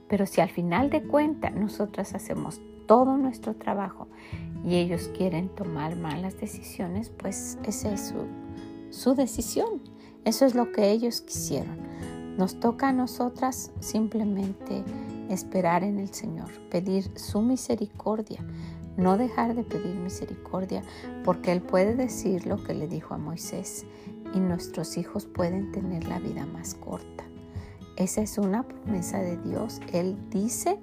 Pero 0.08 0.26
si 0.26 0.42
al 0.42 0.50
final 0.50 0.90
de 0.90 1.04
cuentas 1.04 1.54
nosotras 1.54 2.16
hacemos 2.16 2.60
todo 2.88 3.18
nuestro 3.18 3.56
trabajo 3.56 4.08
y 4.66 4.76
ellos 4.76 5.12
quieren 5.16 5.50
tomar 5.50 5.96
malas 5.96 6.40
decisiones, 6.40 7.10
pues 7.10 7.60
esa 7.64 7.94
es 7.94 8.08
su, 8.08 8.26
su 8.90 9.14
decisión. 9.14 9.82
Eso 10.26 10.46
es 10.46 10.56
lo 10.56 10.72
que 10.72 10.90
ellos 10.92 11.22
quisieron. 11.22 11.78
Nos 12.40 12.58
toca 12.62 12.88
a 12.88 12.94
nosotras 12.94 13.70
simplemente 13.82 14.86
esperar 15.28 15.84
en 15.84 16.00
el 16.00 16.14
Señor, 16.14 16.50
pedir 16.70 17.12
su 17.20 17.42
misericordia, 17.42 18.40
no 18.96 19.18
dejar 19.18 19.56
de 19.56 19.66
pedir 19.66 19.94
misericordia, 19.96 20.82
porque 21.26 21.52
Él 21.52 21.62
puede 21.62 21.98
decir 21.98 22.48
lo 22.48 22.64
que 22.64 22.74
le 22.74 22.88
dijo 22.88 23.14
a 23.14 23.18
Moisés 23.18 23.86
y 24.34 24.40
nuestros 24.40 24.96
hijos 24.96 25.26
pueden 25.26 25.74
tener 25.74 26.08
la 26.08 26.20
vida 26.20 26.46
más 26.46 26.76
corta. 26.76 27.26
Esa 27.98 28.22
es 28.22 28.38
una 28.38 28.64
promesa 28.64 29.18
de 29.18 29.36
Dios. 29.36 29.82
Él 29.92 30.18
dice 30.30 30.80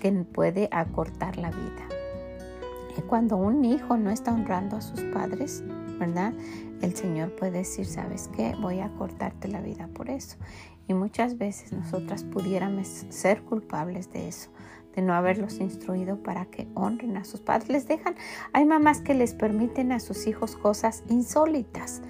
que 0.00 0.10
puede 0.10 0.70
acortar 0.72 1.36
la 1.36 1.50
vida. 1.50 1.86
Y 2.96 3.02
cuando 3.02 3.36
un 3.36 3.62
hijo 3.66 3.98
no 3.98 4.10
está 4.10 4.32
honrando 4.32 4.76
a 4.76 4.80
sus 4.80 5.02
padres, 5.12 5.62
¿verdad? 5.98 6.32
El 6.80 6.96
Señor 6.96 7.36
puede 7.36 7.58
decir, 7.58 7.84
¿sabes 7.84 8.30
qué? 8.34 8.54
Voy 8.58 8.80
a 8.80 8.88
cortarte 8.94 9.48
la 9.48 9.60
vida 9.60 9.86
por 9.92 10.08
eso. 10.08 10.38
Y 10.88 10.94
muchas 10.94 11.36
veces 11.36 11.72
nosotras 11.72 12.24
pudiéramos 12.24 12.88
ser 13.10 13.42
culpables 13.42 14.10
de 14.10 14.26
eso, 14.26 14.50
de 14.96 15.02
no 15.02 15.12
haberlos 15.12 15.60
instruido 15.60 16.22
para 16.22 16.46
que 16.46 16.66
honren 16.74 17.18
a 17.18 17.24
sus 17.24 17.40
padres. 17.40 17.68
Les 17.68 17.86
dejan, 17.86 18.16
hay 18.54 18.64
mamás 18.64 19.02
que 19.02 19.12
les 19.12 19.34
permiten 19.34 19.92
a 19.92 20.00
sus 20.00 20.26
hijos 20.26 20.56
cosas 20.56 21.04
insólitas 21.10 22.00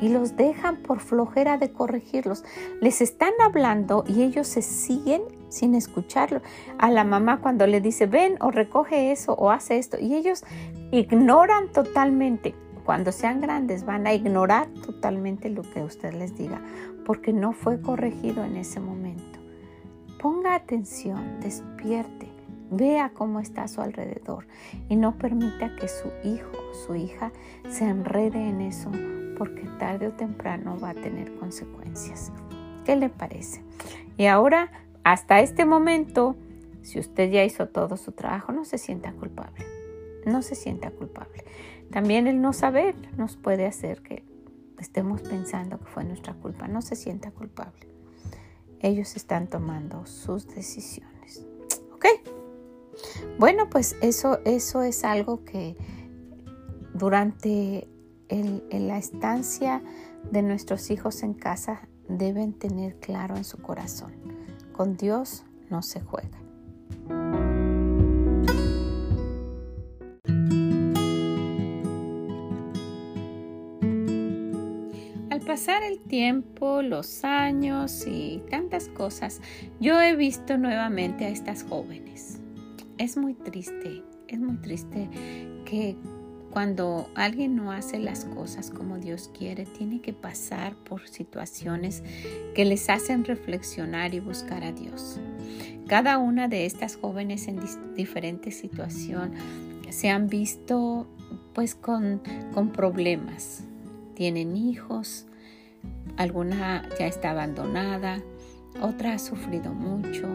y 0.00 0.08
los 0.08 0.36
dejan 0.36 0.82
por 0.82 0.98
flojera 0.98 1.58
de 1.58 1.72
corregirlos. 1.72 2.44
Les 2.80 3.00
están 3.00 3.32
hablando 3.40 4.04
y 4.08 4.22
ellos 4.22 4.48
se 4.48 4.62
siguen 4.62 5.22
sin 5.48 5.76
escucharlo. 5.76 6.42
A 6.78 6.90
la 6.90 7.04
mamá 7.04 7.40
cuando 7.40 7.68
le 7.68 7.80
dice, 7.80 8.06
ven 8.06 8.36
o 8.40 8.50
recoge 8.50 9.12
eso 9.12 9.34
o 9.34 9.52
hace 9.52 9.78
esto, 9.78 9.96
y 10.00 10.14
ellos 10.16 10.42
ignoran 10.90 11.70
totalmente 11.72 12.56
cuando 12.84 13.12
sean 13.12 13.40
grandes 13.40 13.84
van 13.84 14.06
a 14.06 14.12
ignorar 14.12 14.68
totalmente 14.84 15.48
lo 15.48 15.62
que 15.62 15.82
usted 15.82 16.12
les 16.12 16.36
diga 16.36 16.60
porque 17.04 17.32
no 17.32 17.52
fue 17.52 17.80
corregido 17.80 18.44
en 18.44 18.56
ese 18.56 18.80
momento. 18.80 19.38
Ponga 20.20 20.54
atención, 20.54 21.40
despierte, 21.40 22.28
vea 22.70 23.10
cómo 23.12 23.40
está 23.40 23.64
a 23.64 23.68
su 23.68 23.80
alrededor 23.80 24.46
y 24.88 24.96
no 24.96 25.16
permita 25.18 25.76
que 25.76 25.88
su 25.88 26.08
hijo 26.24 26.50
o 26.70 26.74
su 26.74 26.94
hija 26.94 27.32
se 27.68 27.84
enrede 27.84 28.48
en 28.48 28.60
eso 28.60 28.90
porque 29.36 29.68
tarde 29.78 30.08
o 30.08 30.12
temprano 30.12 30.78
va 30.82 30.90
a 30.90 30.94
tener 30.94 31.34
consecuencias. 31.36 32.32
¿Qué 32.84 32.96
le 32.96 33.08
parece? 33.08 33.62
Y 34.16 34.26
ahora, 34.26 34.70
hasta 35.02 35.40
este 35.40 35.64
momento, 35.64 36.36
si 36.82 36.98
usted 36.98 37.30
ya 37.30 37.44
hizo 37.44 37.66
todo 37.68 37.96
su 37.96 38.12
trabajo, 38.12 38.52
no 38.52 38.64
se 38.64 38.78
sienta 38.78 39.12
culpable. 39.12 39.64
no 40.24 40.40
se 40.40 40.54
sienta 40.54 40.90
culpable. 40.90 41.44
También 41.90 42.26
el 42.26 42.40
no 42.40 42.54
saber 42.54 42.94
nos 43.18 43.36
puede 43.36 43.66
hacer 43.66 44.00
que 44.00 44.22
estemos 44.78 45.22
pensando 45.22 45.78
que 45.78 45.86
fue 45.86 46.04
nuestra 46.04 46.34
culpa. 46.34 46.68
No 46.68 46.82
se 46.82 46.96
sienta 46.96 47.30
culpable. 47.30 47.88
Ellos 48.80 49.16
están 49.16 49.48
tomando 49.48 50.06
sus 50.06 50.46
decisiones. 50.48 51.46
¿Ok? 51.92 52.06
Bueno, 53.38 53.68
pues 53.70 53.96
eso, 54.02 54.40
eso 54.44 54.82
es 54.82 55.04
algo 55.04 55.44
que 55.44 55.76
durante 56.92 57.88
la 58.28 58.98
estancia 58.98 59.82
de 60.30 60.42
nuestros 60.42 60.90
hijos 60.90 61.22
en 61.22 61.34
casa 61.34 61.88
deben 62.08 62.52
tener 62.52 62.98
claro 63.00 63.36
en 63.36 63.44
su 63.44 63.58
corazón. 63.58 64.12
Con 64.72 64.96
Dios 64.96 65.44
no 65.70 65.82
se 65.82 66.00
juega. 66.00 66.38
Pasar 75.54 75.84
el 75.84 76.00
tiempo, 76.00 76.82
los 76.82 77.22
años 77.22 78.08
y 78.08 78.42
tantas 78.50 78.88
cosas, 78.88 79.40
yo 79.78 80.02
he 80.02 80.16
visto 80.16 80.58
nuevamente 80.58 81.26
a 81.26 81.28
estas 81.28 81.62
jóvenes. 81.62 82.40
Es 82.98 83.16
muy 83.16 83.34
triste, 83.34 84.02
es 84.26 84.40
muy 84.40 84.56
triste 84.56 85.08
que 85.64 85.94
cuando 86.50 87.08
alguien 87.14 87.54
no 87.54 87.70
hace 87.70 88.00
las 88.00 88.24
cosas 88.24 88.72
como 88.72 88.98
Dios 88.98 89.30
quiere, 89.32 89.64
tiene 89.64 90.00
que 90.00 90.12
pasar 90.12 90.74
por 90.74 91.06
situaciones 91.06 92.02
que 92.56 92.64
les 92.64 92.90
hacen 92.90 93.24
reflexionar 93.24 94.12
y 94.12 94.18
buscar 94.18 94.64
a 94.64 94.72
Dios. 94.72 95.20
Cada 95.86 96.18
una 96.18 96.48
de 96.48 96.66
estas 96.66 96.96
jóvenes 96.96 97.46
en 97.46 97.60
diferentes 97.94 98.56
situaciones 98.56 99.40
se 99.90 100.10
han 100.10 100.26
visto 100.26 101.06
pues 101.52 101.76
con, 101.76 102.22
con 102.52 102.72
problemas. 102.72 103.62
Tienen 104.16 104.56
hijos, 104.56 105.28
alguna 106.16 106.88
ya 106.98 107.06
está 107.06 107.30
abandonada, 107.30 108.22
otra 108.80 109.14
ha 109.14 109.18
sufrido 109.18 109.72
mucho, 109.72 110.28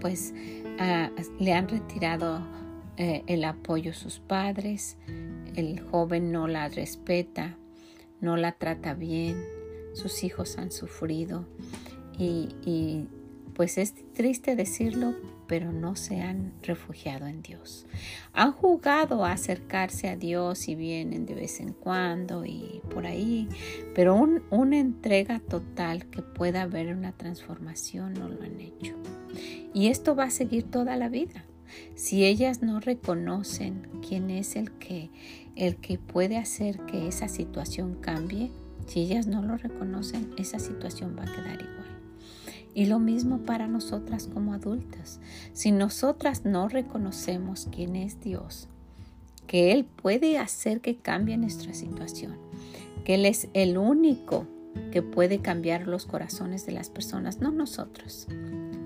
pues 0.00 0.34
ah, 0.78 1.10
le 1.38 1.52
han 1.52 1.68
retirado 1.68 2.40
eh, 2.96 3.22
el 3.26 3.44
apoyo 3.44 3.92
a 3.92 3.94
sus 3.94 4.20
padres, 4.20 4.96
el 5.56 5.80
joven 5.80 6.32
no 6.32 6.46
la 6.46 6.68
respeta, 6.68 7.56
no 8.20 8.36
la 8.36 8.52
trata 8.52 8.94
bien, 8.94 9.42
sus 9.94 10.24
hijos 10.24 10.58
han 10.58 10.70
sufrido 10.70 11.46
y, 12.18 13.06
pues 13.54 13.78
es 13.78 13.94
triste 14.14 14.56
decirlo, 14.56 15.14
pero 15.46 15.72
no 15.72 15.96
se 15.96 16.20
han 16.20 16.52
refugiado 16.62 17.26
en 17.26 17.42
Dios. 17.42 17.86
Han 18.32 18.52
jugado 18.52 19.24
a 19.24 19.32
acercarse 19.32 20.08
a 20.08 20.16
Dios 20.16 20.68
y 20.68 20.74
vienen 20.74 21.26
de 21.26 21.34
vez 21.34 21.60
en 21.60 21.72
cuando 21.72 22.46
y 22.46 22.80
por 22.90 23.06
ahí, 23.06 23.48
pero 23.94 24.14
una 24.50 24.78
entrega 24.78 25.40
total 25.40 26.06
que 26.06 26.22
pueda 26.22 26.62
haber 26.62 26.94
una 26.94 27.12
transformación 27.12 28.14
no 28.14 28.28
lo 28.28 28.42
han 28.42 28.60
hecho. 28.60 28.94
Y 29.74 29.88
esto 29.88 30.14
va 30.14 30.24
a 30.24 30.30
seguir 30.30 30.64
toda 30.64 30.96
la 30.96 31.08
vida. 31.08 31.44
Si 31.94 32.24
ellas 32.24 32.62
no 32.62 32.80
reconocen 32.80 33.88
quién 34.06 34.30
es 34.30 34.56
el 34.56 34.72
que, 34.72 35.10
el 35.56 35.76
que 35.76 35.98
puede 35.98 36.36
hacer 36.36 36.80
que 36.86 37.08
esa 37.08 37.28
situación 37.28 37.96
cambie, 38.00 38.50
si 38.86 39.00
ellas 39.00 39.26
no 39.26 39.42
lo 39.42 39.56
reconocen, 39.56 40.32
esa 40.36 40.58
situación 40.58 41.16
va 41.18 41.22
a 41.22 41.32
quedar 41.32 41.60
igual. 41.60 41.81
Y 42.74 42.86
lo 42.86 42.98
mismo 42.98 43.38
para 43.38 43.66
nosotras 43.66 44.28
como 44.32 44.54
adultas. 44.54 45.20
Si 45.52 45.72
nosotras 45.72 46.44
no 46.44 46.68
reconocemos 46.68 47.68
quién 47.70 47.96
es 47.96 48.20
Dios, 48.20 48.68
que 49.46 49.72
Él 49.72 49.84
puede 49.84 50.38
hacer 50.38 50.80
que 50.80 50.96
cambie 50.96 51.36
nuestra 51.36 51.74
situación, 51.74 52.38
que 53.04 53.14
Él 53.14 53.26
es 53.26 53.48
el 53.52 53.76
único 53.76 54.46
que 54.90 55.02
puede 55.02 55.40
cambiar 55.40 55.86
los 55.86 56.06
corazones 56.06 56.64
de 56.64 56.72
las 56.72 56.88
personas, 56.88 57.40
no 57.40 57.50
nosotros 57.50 58.26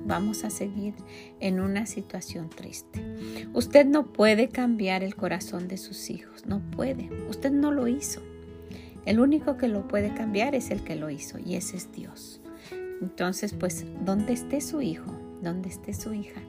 vamos 0.07 0.45
a 0.45 0.51
seguir 0.51 0.95
en 1.41 1.61
una 1.61 1.87
situación 1.87 2.49
triste. 2.49 3.03
Usted 3.53 3.87
no 3.87 4.13
puede 4.13 4.49
cambiar 4.49 5.03
el 5.03 5.17
corazón 5.17 5.69
de 5.69 5.77
sus 5.77 6.11
hijos, 6.11 6.47
no 6.47 6.61
puede. 6.71 7.11
Usted 7.29 7.51
no 7.51 7.73
lo 7.73 7.89
hizo. 7.89 8.23
El 9.05 9.21
único 9.21 9.57
que 9.57 9.69
lo 9.69 9.87
puede 9.87 10.15
cambiar 10.15 10.55
es 10.55 10.71
el 10.71 10.83
que 10.83 10.97
lo 10.97 11.11
hizo 11.11 11.39
y 11.39 11.57
ese 11.57 11.77
es 11.77 11.93
Dios. 11.93 12.41
Entonces, 13.01 13.53
pues, 13.53 13.85
donde 14.05 14.33
esté 14.33 14.61
su 14.61 14.81
hijo, 14.81 15.13
donde 15.43 15.69
esté 15.69 15.93
su 15.93 16.15
hija, 16.15 16.41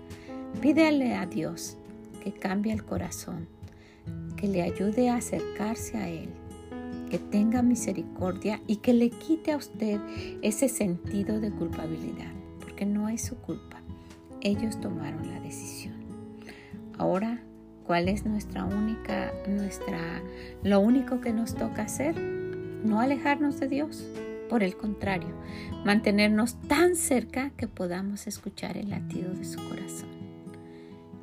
pídele 0.62 1.16
a 1.16 1.26
Dios 1.26 1.78
que 2.24 2.32
cambie 2.32 2.74
el 2.74 2.84
corazón, 2.84 3.48
que 4.36 4.48
le 4.48 4.62
ayude 4.62 5.10
a 5.10 5.16
acercarse 5.18 5.98
a 5.98 6.10
Él, 6.10 6.30
que 7.10 7.20
tenga 7.20 7.62
misericordia 7.62 8.62
y 8.68 8.78
que 8.78 8.94
le 8.94 9.10
quite 9.10 9.52
a 9.52 9.58
usted 9.58 10.00
ese 10.42 10.70
sentido 10.70 11.40
de 11.40 11.52
culpabilidad 11.52 12.38
que 12.78 12.86
no 12.86 13.10
es 13.10 13.24
su 13.24 13.36
culpa. 13.36 13.82
Ellos 14.40 14.80
tomaron 14.80 15.30
la 15.30 15.42
decisión. 15.42 15.96
Ahora, 16.98 17.42
¿cuál 17.84 18.08
es 18.08 18.26
nuestra 18.26 18.64
única, 18.64 19.34
nuestra, 19.50 20.22
lo 20.64 20.80
único 20.80 21.20
que 21.20 21.34
nos 21.34 21.56
toca 21.56 21.82
hacer? 21.82 22.18
No 22.18 23.02
alejarnos 23.02 23.60
de 23.60 23.68
Dios. 23.68 24.08
Por 24.50 24.64
el 24.64 24.78
contrario, 24.78 25.36
mantenernos 25.86 26.60
tan 26.62 26.96
cerca 26.96 27.52
que 27.52 27.68
podamos 27.68 28.28
escuchar 28.28 28.78
el 28.78 28.90
latido 28.90 29.34
de 29.34 29.46
su 29.46 29.58
corazón. 29.68 30.18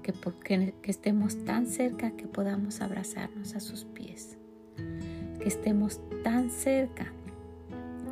Que, 0.03 0.75
estemos 0.85 1.45
tan 1.45 1.67
cerca 1.67 2.11
que 2.11 2.27
podamos 2.27 2.81
abrazarnos 2.81 3.55
a 3.55 3.61
sus 3.61 3.85
pies. 3.85 4.37
Que 5.41 5.49
estemos 5.49 6.01
tan 6.23 6.51
cerca 6.51 7.13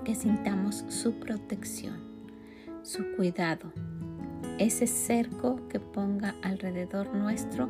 que 0.04 0.14
sintamos 0.14 0.84
su 0.88 1.12
protección 1.20 2.12
su 2.82 3.12
cuidado, 3.16 3.72
ese 4.58 4.86
cerco 4.86 5.68
que 5.68 5.80
ponga 5.80 6.34
alrededor 6.42 7.14
nuestro 7.14 7.68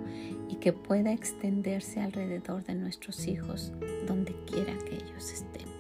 y 0.49 0.57
que 0.57 0.73
pueda 0.73 1.13
extenderse 1.13 2.01
alrededor 2.01 2.65
de 2.65 2.75
nuestros 2.75 3.27
hijos 3.27 3.73
donde 4.07 4.35
quiera 4.47 4.77
que 4.79 4.97
ellos 4.97 5.33
estén. 5.33 5.72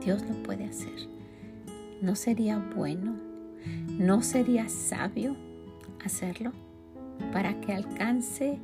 Dios 0.00 0.22
lo 0.22 0.42
puede 0.42 0.64
hacer. 0.64 1.08
¿No 2.00 2.14
sería 2.14 2.58
bueno? 2.58 3.16
¿No 3.98 4.22
sería 4.22 4.68
sabio 4.68 5.36
hacerlo 6.04 6.52
para 7.32 7.60
que 7.60 7.72
alcance 7.72 8.58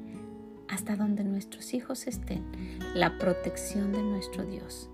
hasta 0.69 0.97
donde 0.97 1.25
nuestros 1.25 1.75
hijos 1.75 2.07
estén 2.07 2.45
la 2.95 3.19
protección 3.19 3.93
de 3.93 4.03
nuestro 4.03 4.45
Dios? 4.45 4.89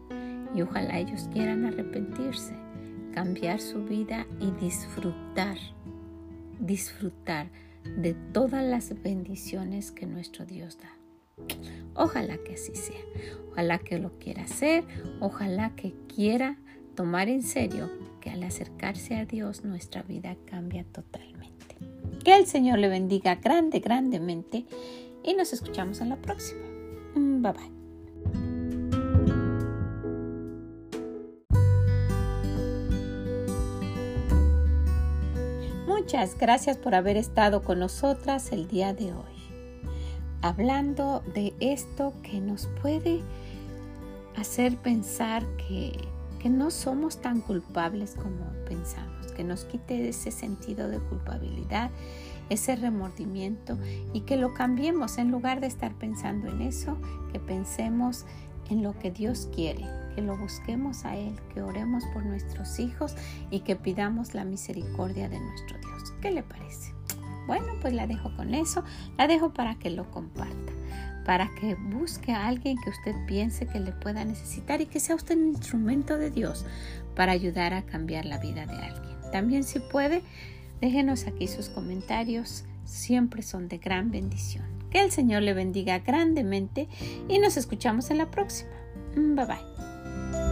Y 0.55 0.63
ojalá 0.63 0.99
ellos 0.99 1.29
quieran 1.33 1.65
arrepentirse 1.65 2.55
cambiar 3.13 3.61
su 3.61 3.85
vida 3.85 4.27
y 4.39 4.51
disfrutar, 4.53 5.57
disfrutar 6.59 7.49
de 7.97 8.15
todas 8.33 8.65
las 8.65 9.03
bendiciones 9.03 9.91
que 9.91 10.07
nuestro 10.07 10.47
Dios 10.47 10.79
da. 10.79 10.91
Ojalá 11.95 12.39
que 12.39 12.55
así 12.55 12.75
sea, 12.75 13.01
ojalá 13.51 13.79
que 13.79 13.99
lo 13.99 14.19
quiera 14.19 14.45
hacer, 14.45 14.85
ojalá 15.21 15.75
que 15.77 15.95
quiera 16.15 16.57
tomar 16.95 17.29
en 17.29 17.43
serio 17.43 17.91
que 18.21 18.31
al 18.31 18.43
acercarse 18.43 19.17
a 19.17 19.25
Dios 19.25 19.65
nuestra 19.65 20.03
vida 20.03 20.37
cambia 20.47 20.85
totalmente. 20.85 21.77
Que 22.25 22.37
el 22.37 22.47
Señor 22.47 22.79
le 22.79 22.89
bendiga 22.89 23.37
grande, 23.37 23.81
grandemente 23.81 24.67
y 25.25 25.35
nos 25.35 25.53
escuchamos 25.53 26.01
en 26.01 26.11
la 26.11 26.17
próxima. 26.17 26.63
Bye 27.15 27.53
bye. 27.53 27.81
Muchas 35.87 36.37
gracias 36.37 36.77
por 36.77 36.95
haber 36.95 37.17
estado 37.17 37.63
con 37.63 37.79
nosotras 37.79 38.53
el 38.53 38.67
día 38.67 38.93
de 38.93 39.13
hoy, 39.13 39.50
hablando 40.43 41.23
de 41.35 41.55
esto 41.61 42.13
que 42.23 42.41
nos 42.41 42.67
puede 42.83 43.23
hacer 44.37 44.77
pensar 44.77 45.45
que, 45.57 45.93
que 46.41 46.49
no 46.49 46.71
somos 46.71 47.21
tan 47.21 47.41
culpables 47.41 48.15
como 48.15 48.47
pensamos, 48.67 49.33
que 49.33 49.45
nos 49.45 49.65
quite 49.65 50.09
ese 50.09 50.31
sentido 50.31 50.89
de 50.89 50.99
culpabilidad, 50.99 51.91
ese 52.49 52.77
remordimiento 52.77 53.79
y 54.13 54.23
que 54.23 54.37
lo 54.37 54.55
cambiemos 54.55 55.19
en 55.19 55.31
lugar 55.31 55.61
de 55.61 55.67
estar 55.67 55.95
pensando 55.95 56.49
en 56.49 56.63
eso, 56.63 56.97
que 57.33 57.39
pensemos 57.39 58.25
en 58.71 58.83
lo 58.83 58.99
que 58.99 59.11
Dios 59.11 59.49
quiere, 59.55 59.87
que 60.15 60.23
lo 60.23 60.37
busquemos 60.37 61.05
a 61.05 61.17
Él, 61.17 61.39
que 61.53 61.63
oremos 61.63 62.05
por 62.13 62.25
nuestros 62.25 62.79
hijos 62.79 63.15
y 63.51 63.61
que 63.61 63.77
pidamos 63.77 64.35
la 64.35 64.45
misericordia 64.45 65.29
de 65.29 65.41
nuestro 65.41 65.79
Dios. 65.79 66.13
¿Qué 66.21 66.31
le 66.31 66.43
parece? 66.43 67.00
Bueno, 67.51 67.73
pues 67.81 67.93
la 67.95 68.07
dejo 68.07 68.31
con 68.37 68.55
eso, 68.55 68.85
la 69.19 69.27
dejo 69.27 69.53
para 69.53 69.75
que 69.75 69.91
lo 69.91 70.09
comparta, 70.13 70.73
para 71.27 71.51
que 71.57 71.75
busque 71.75 72.31
a 72.31 72.47
alguien 72.47 72.79
que 72.79 72.91
usted 72.91 73.13
piense 73.27 73.67
que 73.67 73.81
le 73.81 73.91
pueda 73.91 74.25
necesitar 74.25 74.81
y 74.81 74.87
que 74.87 75.01
sea 75.01 75.17
usted 75.17 75.37
un 75.37 75.49
instrumento 75.49 76.17
de 76.17 76.31
Dios 76.31 76.65
para 77.17 77.33
ayudar 77.33 77.75
a 77.75 77.83
cambiar 77.83 78.25
la 78.25 78.39
vida 78.39 78.67
de 78.67 78.77
alguien. 78.77 79.17
También 79.33 79.65
si 79.65 79.81
puede, 79.81 80.23
déjenos 80.81 81.27
aquí 81.27 81.49
sus 81.49 81.69
comentarios, 81.71 82.67
siempre 82.85 83.43
son 83.43 83.67
de 83.67 83.79
gran 83.79 84.13
bendición. 84.13 84.65
Que 84.89 85.03
el 85.03 85.11
Señor 85.11 85.43
le 85.43 85.53
bendiga 85.53 85.99
grandemente 85.99 86.87
y 87.29 87.41
nos 87.41 87.57
escuchamos 87.57 88.13
en 88.13 88.19
la 88.19 88.31
próxima. 88.31 88.71
Bye 89.17 89.47
bye. 89.47 90.50